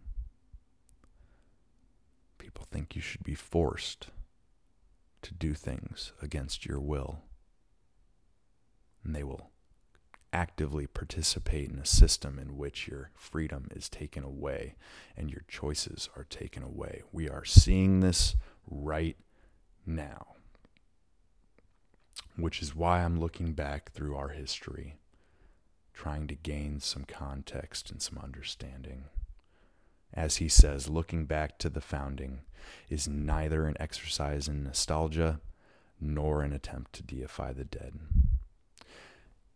People 2.38 2.67
think 2.69 2.95
you 2.95 3.01
should 3.01 3.23
be 3.23 3.36
forced 3.36 4.08
to 5.21 5.34
do 5.34 5.54
things 5.54 6.12
against 6.21 6.65
your 6.65 6.80
will. 6.80 7.21
And 9.04 9.15
they 9.15 9.23
will 9.23 9.51
actively 10.36 10.86
participate 10.86 11.69
in 11.69 11.80
a 11.80 11.86
system 11.86 12.38
in 12.38 12.58
which 12.58 12.89
your 12.89 13.10
freedom 13.15 13.69
is 13.74 13.88
taken 13.88 14.21
away 14.21 14.76
and 15.15 15.32
your 15.32 15.43
choices 15.48 16.10
are 16.17 16.26
taken 16.26 16.62
away. 16.62 17.02
We 17.13 17.30
are 17.30 17.45
seeing 17.45 18.02
this 18.02 18.36
right 18.69 19.15
now, 19.86 20.36
which 22.36 22.62
is 22.62 22.76
why 22.76 23.02
I'm 23.02 23.17
looking 23.17 23.54
back 23.54 23.93
through 23.93 24.17
our 24.17 24.30
history, 24.30 24.98
trying 25.93 26.28
to 26.28 26.36
gain 26.36 26.82
some 26.82 27.06
context 27.06 27.89
and 27.89 28.02
some 28.02 28.19
understanding. 28.21 29.06
As 30.13 30.38
he 30.38 30.50
says, 30.50 30.89
looking 30.89 31.26
back 31.26 31.58
to 31.60 31.69
the 31.69 31.80
founding 31.80 32.41
is 32.89 33.08
neither 33.08 33.67
an 33.67 33.78
exercise 33.80 34.50
in 34.50 34.65
nostalgia 34.65 35.39
nor 36.02 36.41
an 36.41 36.52
attempt 36.52 36.91
to 36.91 37.04
deify 37.04 37.54
the 37.54 37.63
dead 37.63 37.93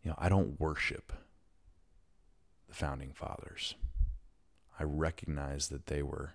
you 0.10 0.16
know, 0.16 0.26
I 0.26 0.30
don't 0.30 0.60
worship 0.60 1.14
the 2.68 2.74
founding 2.74 3.12
fathers. 3.14 3.76
I 4.80 4.84
recognize 4.84 5.68
that 5.68 5.86
they 5.86 6.02
were 6.02 6.34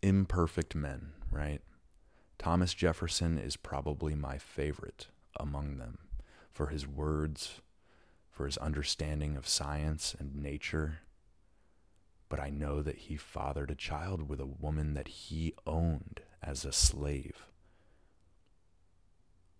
imperfect 0.00 0.74
men, 0.74 1.12
right? 1.30 1.60
Thomas 2.38 2.72
Jefferson 2.72 3.36
is 3.36 3.58
probably 3.58 4.14
my 4.14 4.38
favorite 4.38 5.08
among 5.38 5.76
them 5.76 5.98
for 6.50 6.68
his 6.68 6.86
words, 6.86 7.60
for 8.30 8.46
his 8.46 8.56
understanding 8.56 9.36
of 9.36 9.46
science 9.46 10.16
and 10.18 10.42
nature. 10.42 11.00
But 12.30 12.40
I 12.40 12.48
know 12.48 12.80
that 12.80 12.96
he 12.96 13.18
fathered 13.18 13.70
a 13.70 13.74
child 13.74 14.30
with 14.30 14.40
a 14.40 14.46
woman 14.46 14.94
that 14.94 15.08
he 15.08 15.52
owned 15.66 16.20
as 16.42 16.64
a 16.64 16.72
slave 16.72 17.48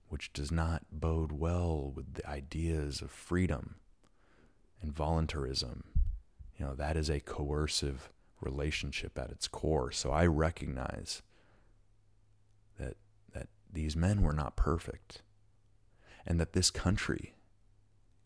which 0.08 0.32
does 0.32 0.50
not 0.50 0.82
bode 0.90 1.32
well 1.32 1.92
with 1.94 2.14
the 2.14 2.28
ideas 2.28 3.02
of 3.02 3.10
freedom 3.10 3.76
and 4.80 4.92
voluntarism. 4.92 5.84
You 6.58 6.66
know, 6.66 6.74
that 6.74 6.96
is 6.96 7.08
a 7.08 7.20
coercive 7.20 8.10
relationship 8.40 9.18
at 9.18 9.30
its 9.30 9.48
core. 9.48 9.90
So 9.92 10.10
I 10.10 10.26
recognize 10.26 11.22
that 12.78 12.96
that 13.32 13.48
these 13.70 13.96
men 13.96 14.22
were 14.22 14.32
not 14.32 14.56
perfect 14.56 15.22
and 16.26 16.40
that 16.40 16.52
this 16.52 16.70
country 16.70 17.34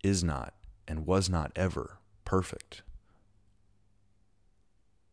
is 0.03 0.23
not 0.23 0.55
and 0.87 1.07
was 1.07 1.29
not 1.29 1.53
ever 1.57 1.99
perfect. 2.25 2.83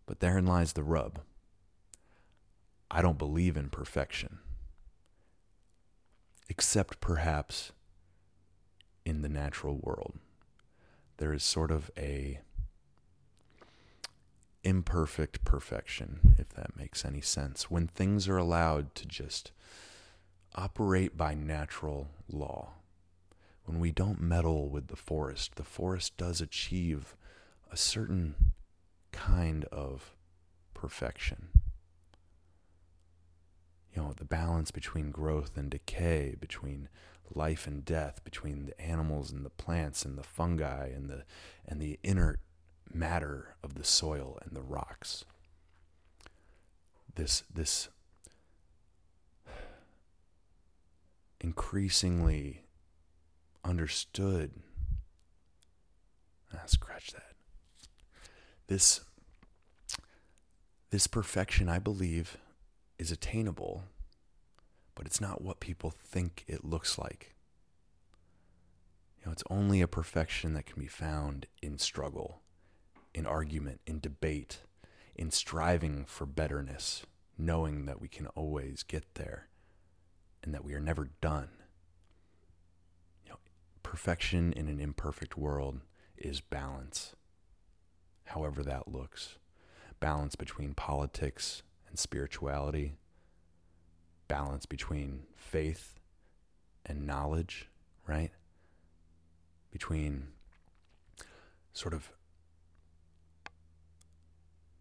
But 0.06 0.20
therein 0.20 0.46
lies 0.46 0.74
the 0.74 0.84
rub. 0.84 1.20
I 2.92 3.02
don't 3.02 3.20
believe 3.20 3.56
in 3.56 3.70
perfection 3.70 4.40
except 6.50 7.00
perhaps 7.00 7.72
in 9.06 9.22
the 9.22 9.30
natural 9.30 9.78
world. 9.78 10.20
There 11.18 11.32
is 11.32 11.44
sort 11.44 11.72
of 11.72 11.92
a 11.98 12.40
imperfect 14.64 15.46
perfection, 15.46 16.36
if 16.38 16.50
that 16.50 16.76
makes 16.76 17.06
any 17.06 17.22
sense, 17.22 17.72
when 17.72 17.88
things 17.88 18.28
are 18.28 18.38
allowed 18.38 18.94
to 18.96 19.06
just 19.06 19.52
operate 20.56 21.16
by 21.16 21.34
natural 21.34 22.08
law. 22.28 22.72
When 23.66 23.80
we 23.80 23.92
don't 23.92 24.20
meddle 24.20 24.70
with 24.70 24.88
the 24.88 24.96
forest, 24.96 25.56
the 25.56 25.64
forest 25.64 26.18
does 26.18 26.42
achieve 26.42 27.16
a 27.72 27.78
certain 27.78 28.36
kind 29.12 29.66
of 29.66 30.16
perfection 30.74 31.50
you 33.94 34.02
know 34.02 34.14
the 34.16 34.26
balance 34.26 34.72
between 34.72 35.12
growth 35.12 35.58
and 35.58 35.70
decay 35.70 36.36
between 36.40 36.90
life 37.34 37.68
and 37.68 37.86
death 37.86 38.24
between 38.24 38.66
the 38.66 38.82
animals 38.82 39.32
and 39.32 39.46
the 39.46 39.50
plants 39.50 40.04
and 40.04 40.18
the 40.18 40.24
fungi 40.24 40.88
and 40.88 41.10
the 41.10 41.24
and 41.68 41.80
the 41.80 42.00
inert 42.04 42.40
matter 42.92 43.56
of 43.64 43.76
the 43.76 43.84
soil 43.84 44.40
and 44.44 44.56
the 44.56 44.62
rocks. 44.62 45.26
This 47.16 47.44
this 47.54 47.90
increasingly 51.42 52.64
understood 53.64 54.52
ah, 56.54 56.60
scratch 56.66 57.12
that. 57.12 57.36
This 58.68 59.02
this 60.90 61.08
perfection 61.08 61.70
i 61.70 61.78
believe 61.78 62.38
is 63.00 63.12
attainable, 63.12 63.84
but 64.94 65.08
it's 65.08 65.22
not 65.22 65.42
what 65.42 65.62
people 65.62 65.90
think 65.90 66.44
it 66.48 66.66
looks 66.66 67.00
like. 67.00 67.34
You 69.18 69.26
know, 69.26 69.32
it's 69.32 69.44
only 69.50 69.82
a 69.82 69.88
perfection 69.88 70.54
that 70.54 70.66
can 70.66 70.82
be 70.82 70.88
found 70.88 71.48
in 71.62 71.80
struggle, 71.80 72.42
in 73.16 73.26
argument, 73.26 73.80
in 73.88 74.00
debate, 74.00 74.60
in 75.16 75.32
striving 75.32 76.06
for 76.06 76.26
betterness, 76.26 77.06
knowing 77.38 77.86
that 77.86 78.02
we 78.02 78.10
can 78.10 78.28
always 78.28 78.84
get 78.84 79.16
there 79.16 79.48
and 80.44 80.54
that 80.54 80.64
we 80.64 80.74
are 80.74 80.80
never 80.80 81.10
done. 81.22 81.50
You 83.24 83.32
know, 83.32 83.40
perfection 83.84 84.54
in 84.54 84.68
an 84.68 84.80
imperfect 84.80 85.38
world 85.38 85.82
is 86.18 86.42
balance, 86.42 87.16
however 88.26 88.64
that 88.64 88.90
looks. 88.90 89.38
Balance 90.00 90.36
between 90.36 90.74
politics 90.74 91.64
and 91.90 92.00
spirituality, 92.00 92.94
balance 94.28 94.66
between 94.66 95.24
faith 95.36 96.00
and 96.86 97.06
knowledge, 97.06 97.70
right? 98.08 98.32
Between 99.72 100.28
sort 101.74 101.94
of 101.94 102.12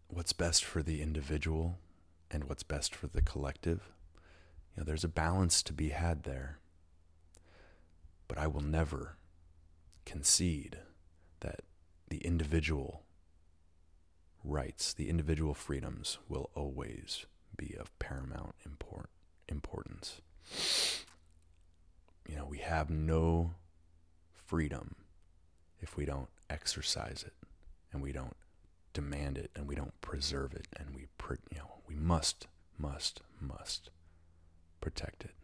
what's 0.07 0.33
best 0.33 0.63
for 0.63 0.81
the 0.81 1.01
individual 1.01 1.77
and 2.31 2.45
what's 2.45 2.63
best 2.63 2.95
for 2.95 3.07
the 3.07 3.21
collective. 3.21 3.91
You 4.75 4.81
know, 4.81 4.83
there's 4.85 5.03
a 5.03 5.09
balance 5.09 5.61
to 5.63 5.73
be 5.73 5.89
had 5.89 6.23
there. 6.23 6.59
But 8.27 8.37
I 8.37 8.47
will 8.47 8.61
never 8.61 9.17
concede 10.05 10.77
that 11.39 11.61
the 12.09 12.17
individual 12.19 13.03
rights, 14.43 14.93
the 14.93 15.09
individual 15.09 15.53
freedoms, 15.53 16.17
will 16.27 16.49
always 16.55 17.25
be 17.57 17.75
of 17.79 17.97
paramount 17.99 18.55
import, 18.65 19.09
importance. 19.47 20.21
You 22.27 22.37
know, 22.37 22.45
we 22.45 22.59
have 22.59 22.89
no 22.89 23.55
freedom 24.33 24.95
if 25.79 25.97
we 25.97 26.05
don't 26.05 26.29
exercise 26.49 27.23
it 27.25 27.33
and 27.91 28.01
we 28.01 28.11
don't 28.11 28.35
demand 28.93 29.37
it 29.37 29.51
and 29.55 29.67
we 29.67 29.75
don't 29.75 29.99
preserve 30.01 30.53
it 30.53 30.67
and 30.77 30.95
we 30.95 31.07
you 31.51 31.57
know 31.59 31.75
we 31.87 31.95
must 31.95 32.47
must 32.77 33.21
must 33.39 33.91
protect 34.81 35.23
it 35.23 35.35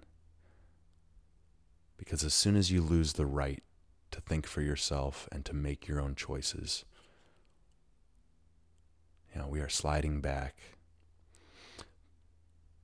because 1.97 2.23
as 2.23 2.34
soon 2.34 2.55
as 2.55 2.71
you 2.71 2.81
lose 2.81 3.13
the 3.13 3.25
right 3.25 3.63
to 4.10 4.19
think 4.21 4.47
for 4.47 4.62
yourself 4.62 5.29
and 5.31 5.45
to 5.45 5.53
make 5.53 5.88
your 5.88 6.01
own 6.01 6.15
choices 6.15 6.86
we 9.55 9.61
are 9.61 9.69
sliding 9.69 10.19
back 10.19 10.53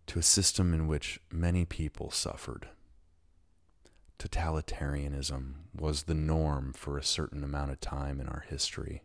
to 0.08 0.18
a 0.18 0.24
system 0.24 0.74
in 0.74 0.88
which 0.88 1.20
many 1.30 1.66
people 1.66 2.10
suffered. 2.12 2.70
Totalitarianism 4.18 5.56
was 5.78 6.04
the 6.04 6.14
norm 6.14 6.72
for 6.72 6.98
a 6.98 7.04
certain 7.04 7.44
amount 7.44 7.72
of 7.72 7.82
time 7.82 8.22
in 8.22 8.30
our 8.30 8.46
history. 8.48 9.04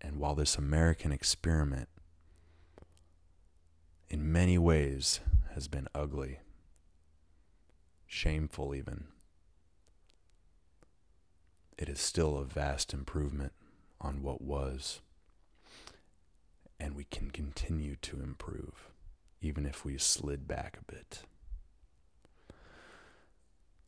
And 0.00 0.20
while 0.20 0.36
this 0.36 0.56
American 0.56 1.10
experiment, 1.10 1.88
in 4.08 4.30
many 4.30 4.56
ways, 4.56 5.18
has 5.52 5.66
been 5.66 5.88
ugly, 5.96 6.38
shameful 8.06 8.72
even, 8.72 9.08
it 11.76 11.88
is 11.88 11.98
still 11.98 12.38
a 12.38 12.44
vast 12.44 12.94
improvement 12.94 13.52
on 14.00 14.22
what 14.22 14.40
was. 14.40 15.00
And 16.78 16.94
we 16.94 17.04
can 17.04 17.30
continue 17.30 17.96
to 18.02 18.20
improve, 18.20 18.90
even 19.40 19.64
if 19.64 19.84
we 19.84 19.96
slid 19.96 20.46
back 20.48 20.78
a 20.80 20.92
bit. 20.92 21.22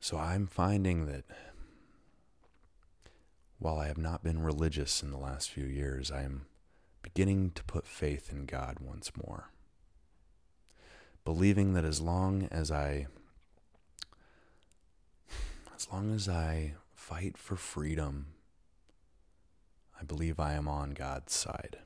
So 0.01 0.17
I'm 0.19 0.47
finding 0.47 1.07
that 1.07 1.25
while 3.59 3.79
I 3.79 3.89
have 3.89 3.99
not 3.99 4.23
been 4.23 4.43
religious 4.43 5.03
in 5.03 5.11
the 5.11 5.19
last 5.19 5.51
few 5.51 5.65
years, 5.65 6.11
I 6.11 6.23
am 6.23 6.47
beginning 7.03 7.53
to 7.53 7.65
put 7.65 7.87
faith 7.87 8.31
in 8.31 8.47
God 8.47 8.79
once 8.81 9.11
more. 9.17 9.51
Believing 11.25 11.73
that 11.75 11.85
as 11.85 12.01
long 12.01 12.49
as 12.51 12.71
I 12.71 13.07
as 15.75 15.89
long 15.93 16.15
as 16.15 16.29
I 16.29 16.75
fight 16.95 17.37
for 17.37 17.57
freedom, 17.57 18.27
I 20.01 20.05
believe 20.05 20.41
I 20.41 20.55
am 20.55 20.69
on 20.69 20.93
God's 20.93 21.33
side. 21.33 21.79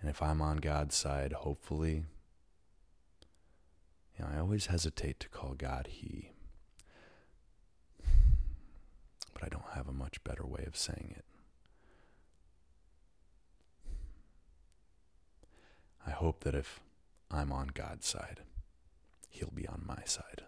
And 0.00 0.08
if 0.08 0.22
I'm 0.22 0.40
on 0.40 0.56
God's 0.58 0.94
side, 0.94 1.32
hopefully, 1.32 2.04
you 4.18 4.24
know, 4.24 4.30
I 4.34 4.38
always 4.38 4.66
hesitate 4.66 5.20
to 5.20 5.28
call 5.28 5.54
God 5.56 5.88
He. 5.90 6.30
But 9.34 9.44
I 9.44 9.48
don't 9.48 9.70
have 9.74 9.88
a 9.88 9.92
much 9.92 10.22
better 10.24 10.46
way 10.46 10.64
of 10.66 10.76
saying 10.76 11.14
it. 11.16 11.24
I 16.06 16.10
hope 16.10 16.44
that 16.44 16.54
if 16.54 16.80
I'm 17.30 17.52
on 17.52 17.68
God's 17.68 18.06
side, 18.06 18.40
He'll 19.28 19.52
be 19.54 19.68
on 19.68 19.82
my 19.86 20.02
side. 20.06 20.44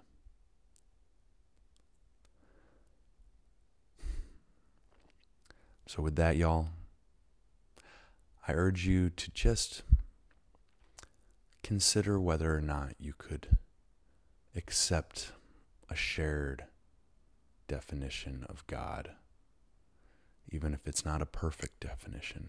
So, 5.87 6.03
with 6.03 6.17
that, 6.17 6.37
y'all, 6.37 6.69
I 8.47 8.53
urge 8.53 8.87
you 8.87 9.09
to 9.11 9.31
just 9.31 9.83
consider 11.63 12.19
whether 12.19 12.55
or 12.55 12.61
not 12.61 12.95
you 12.99 13.15
could 13.17 13.57
accept 14.57 15.33
a 15.89 15.95
shared 15.95 16.65
definition 17.69 18.45
of 18.49 18.67
God, 18.67 19.13
even 20.51 20.75
if 20.75 20.87
it's 20.87 21.05
not 21.05 21.23
a 21.23 21.27
perfect 21.27 21.81
definition. 21.81 22.49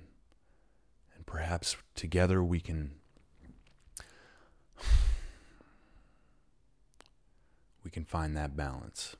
And 1.15 1.25
perhaps 1.25 1.77
together 1.93 2.43
we 2.43 2.59
can 2.59 2.95
we 7.83 7.91
can 7.91 8.03
find 8.03 8.35
that 8.35 8.57
balance. 8.57 9.15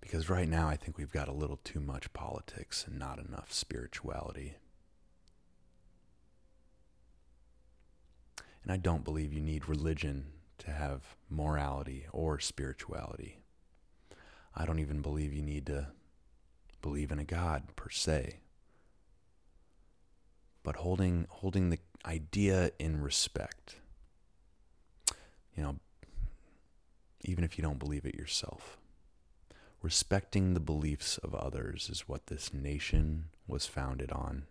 Because 0.00 0.28
right 0.28 0.48
now 0.48 0.68
I 0.68 0.76
think 0.76 0.98
we've 0.98 1.12
got 1.12 1.28
a 1.28 1.32
little 1.32 1.58
too 1.62 1.80
much 1.80 2.12
politics 2.12 2.84
and 2.86 2.98
not 2.98 3.18
enough 3.18 3.52
spirituality. 3.52 4.56
And 8.66 8.72
I 8.72 8.78
don't 8.78 9.04
believe 9.04 9.32
you 9.32 9.40
need 9.40 9.68
religion 9.68 10.26
to 10.58 10.72
have 10.72 11.14
morality 11.30 12.06
or 12.12 12.40
spirituality. 12.40 13.38
I 14.56 14.66
don't 14.66 14.80
even 14.80 15.02
believe 15.02 15.32
you 15.32 15.42
need 15.42 15.66
to 15.66 15.86
believe 16.82 17.12
in 17.12 17.20
a 17.20 17.24
God 17.24 17.76
per 17.76 17.90
se. 17.90 18.40
But 20.64 20.76
holding 20.76 21.26
holding 21.28 21.70
the 21.70 21.78
idea 22.04 22.72
in 22.80 23.00
respect. 23.00 23.76
You 25.56 25.62
know, 25.62 25.76
even 27.22 27.44
if 27.44 27.56
you 27.56 27.62
don't 27.62 27.78
believe 27.78 28.04
it 28.04 28.16
yourself. 28.16 28.78
Respecting 29.80 30.54
the 30.54 30.60
beliefs 30.60 31.18
of 31.18 31.36
others 31.36 31.88
is 31.88 32.08
what 32.08 32.26
this 32.26 32.52
nation 32.52 33.26
was 33.46 33.66
founded 33.66 34.10
on. 34.10 34.46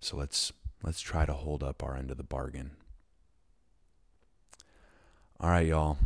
So 0.00 0.16
let's 0.16 0.52
let's 0.86 1.00
try 1.00 1.26
to 1.26 1.32
hold 1.32 1.64
up 1.64 1.82
our 1.82 1.96
end 1.96 2.10
of 2.12 2.16
the 2.16 2.22
bargain. 2.22 2.70
All 5.40 5.50
right, 5.50 5.66
y'all. 5.66 5.98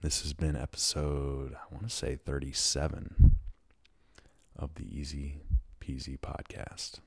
This 0.00 0.22
has 0.22 0.32
been 0.32 0.56
episode, 0.56 1.54
I 1.54 1.74
want 1.74 1.86
to 1.86 1.94
say 1.94 2.16
37 2.16 3.34
of 4.56 4.74
the 4.76 4.84
Easy 4.84 5.42
Peasy 5.78 6.18
podcast. 6.18 7.00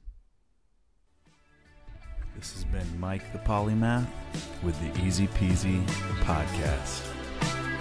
This 2.35 2.53
has 2.53 2.65
been 2.65 2.99
Mike 2.99 3.31
the 3.31 3.39
Polymath 3.39 4.05
with 4.61 4.79
the 4.79 5.03
Easy 5.03 5.27
Peasy 5.27 5.83
podcast. 6.21 7.03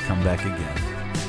Come 0.07 0.23
back 0.25 0.41
again. 0.41 1.22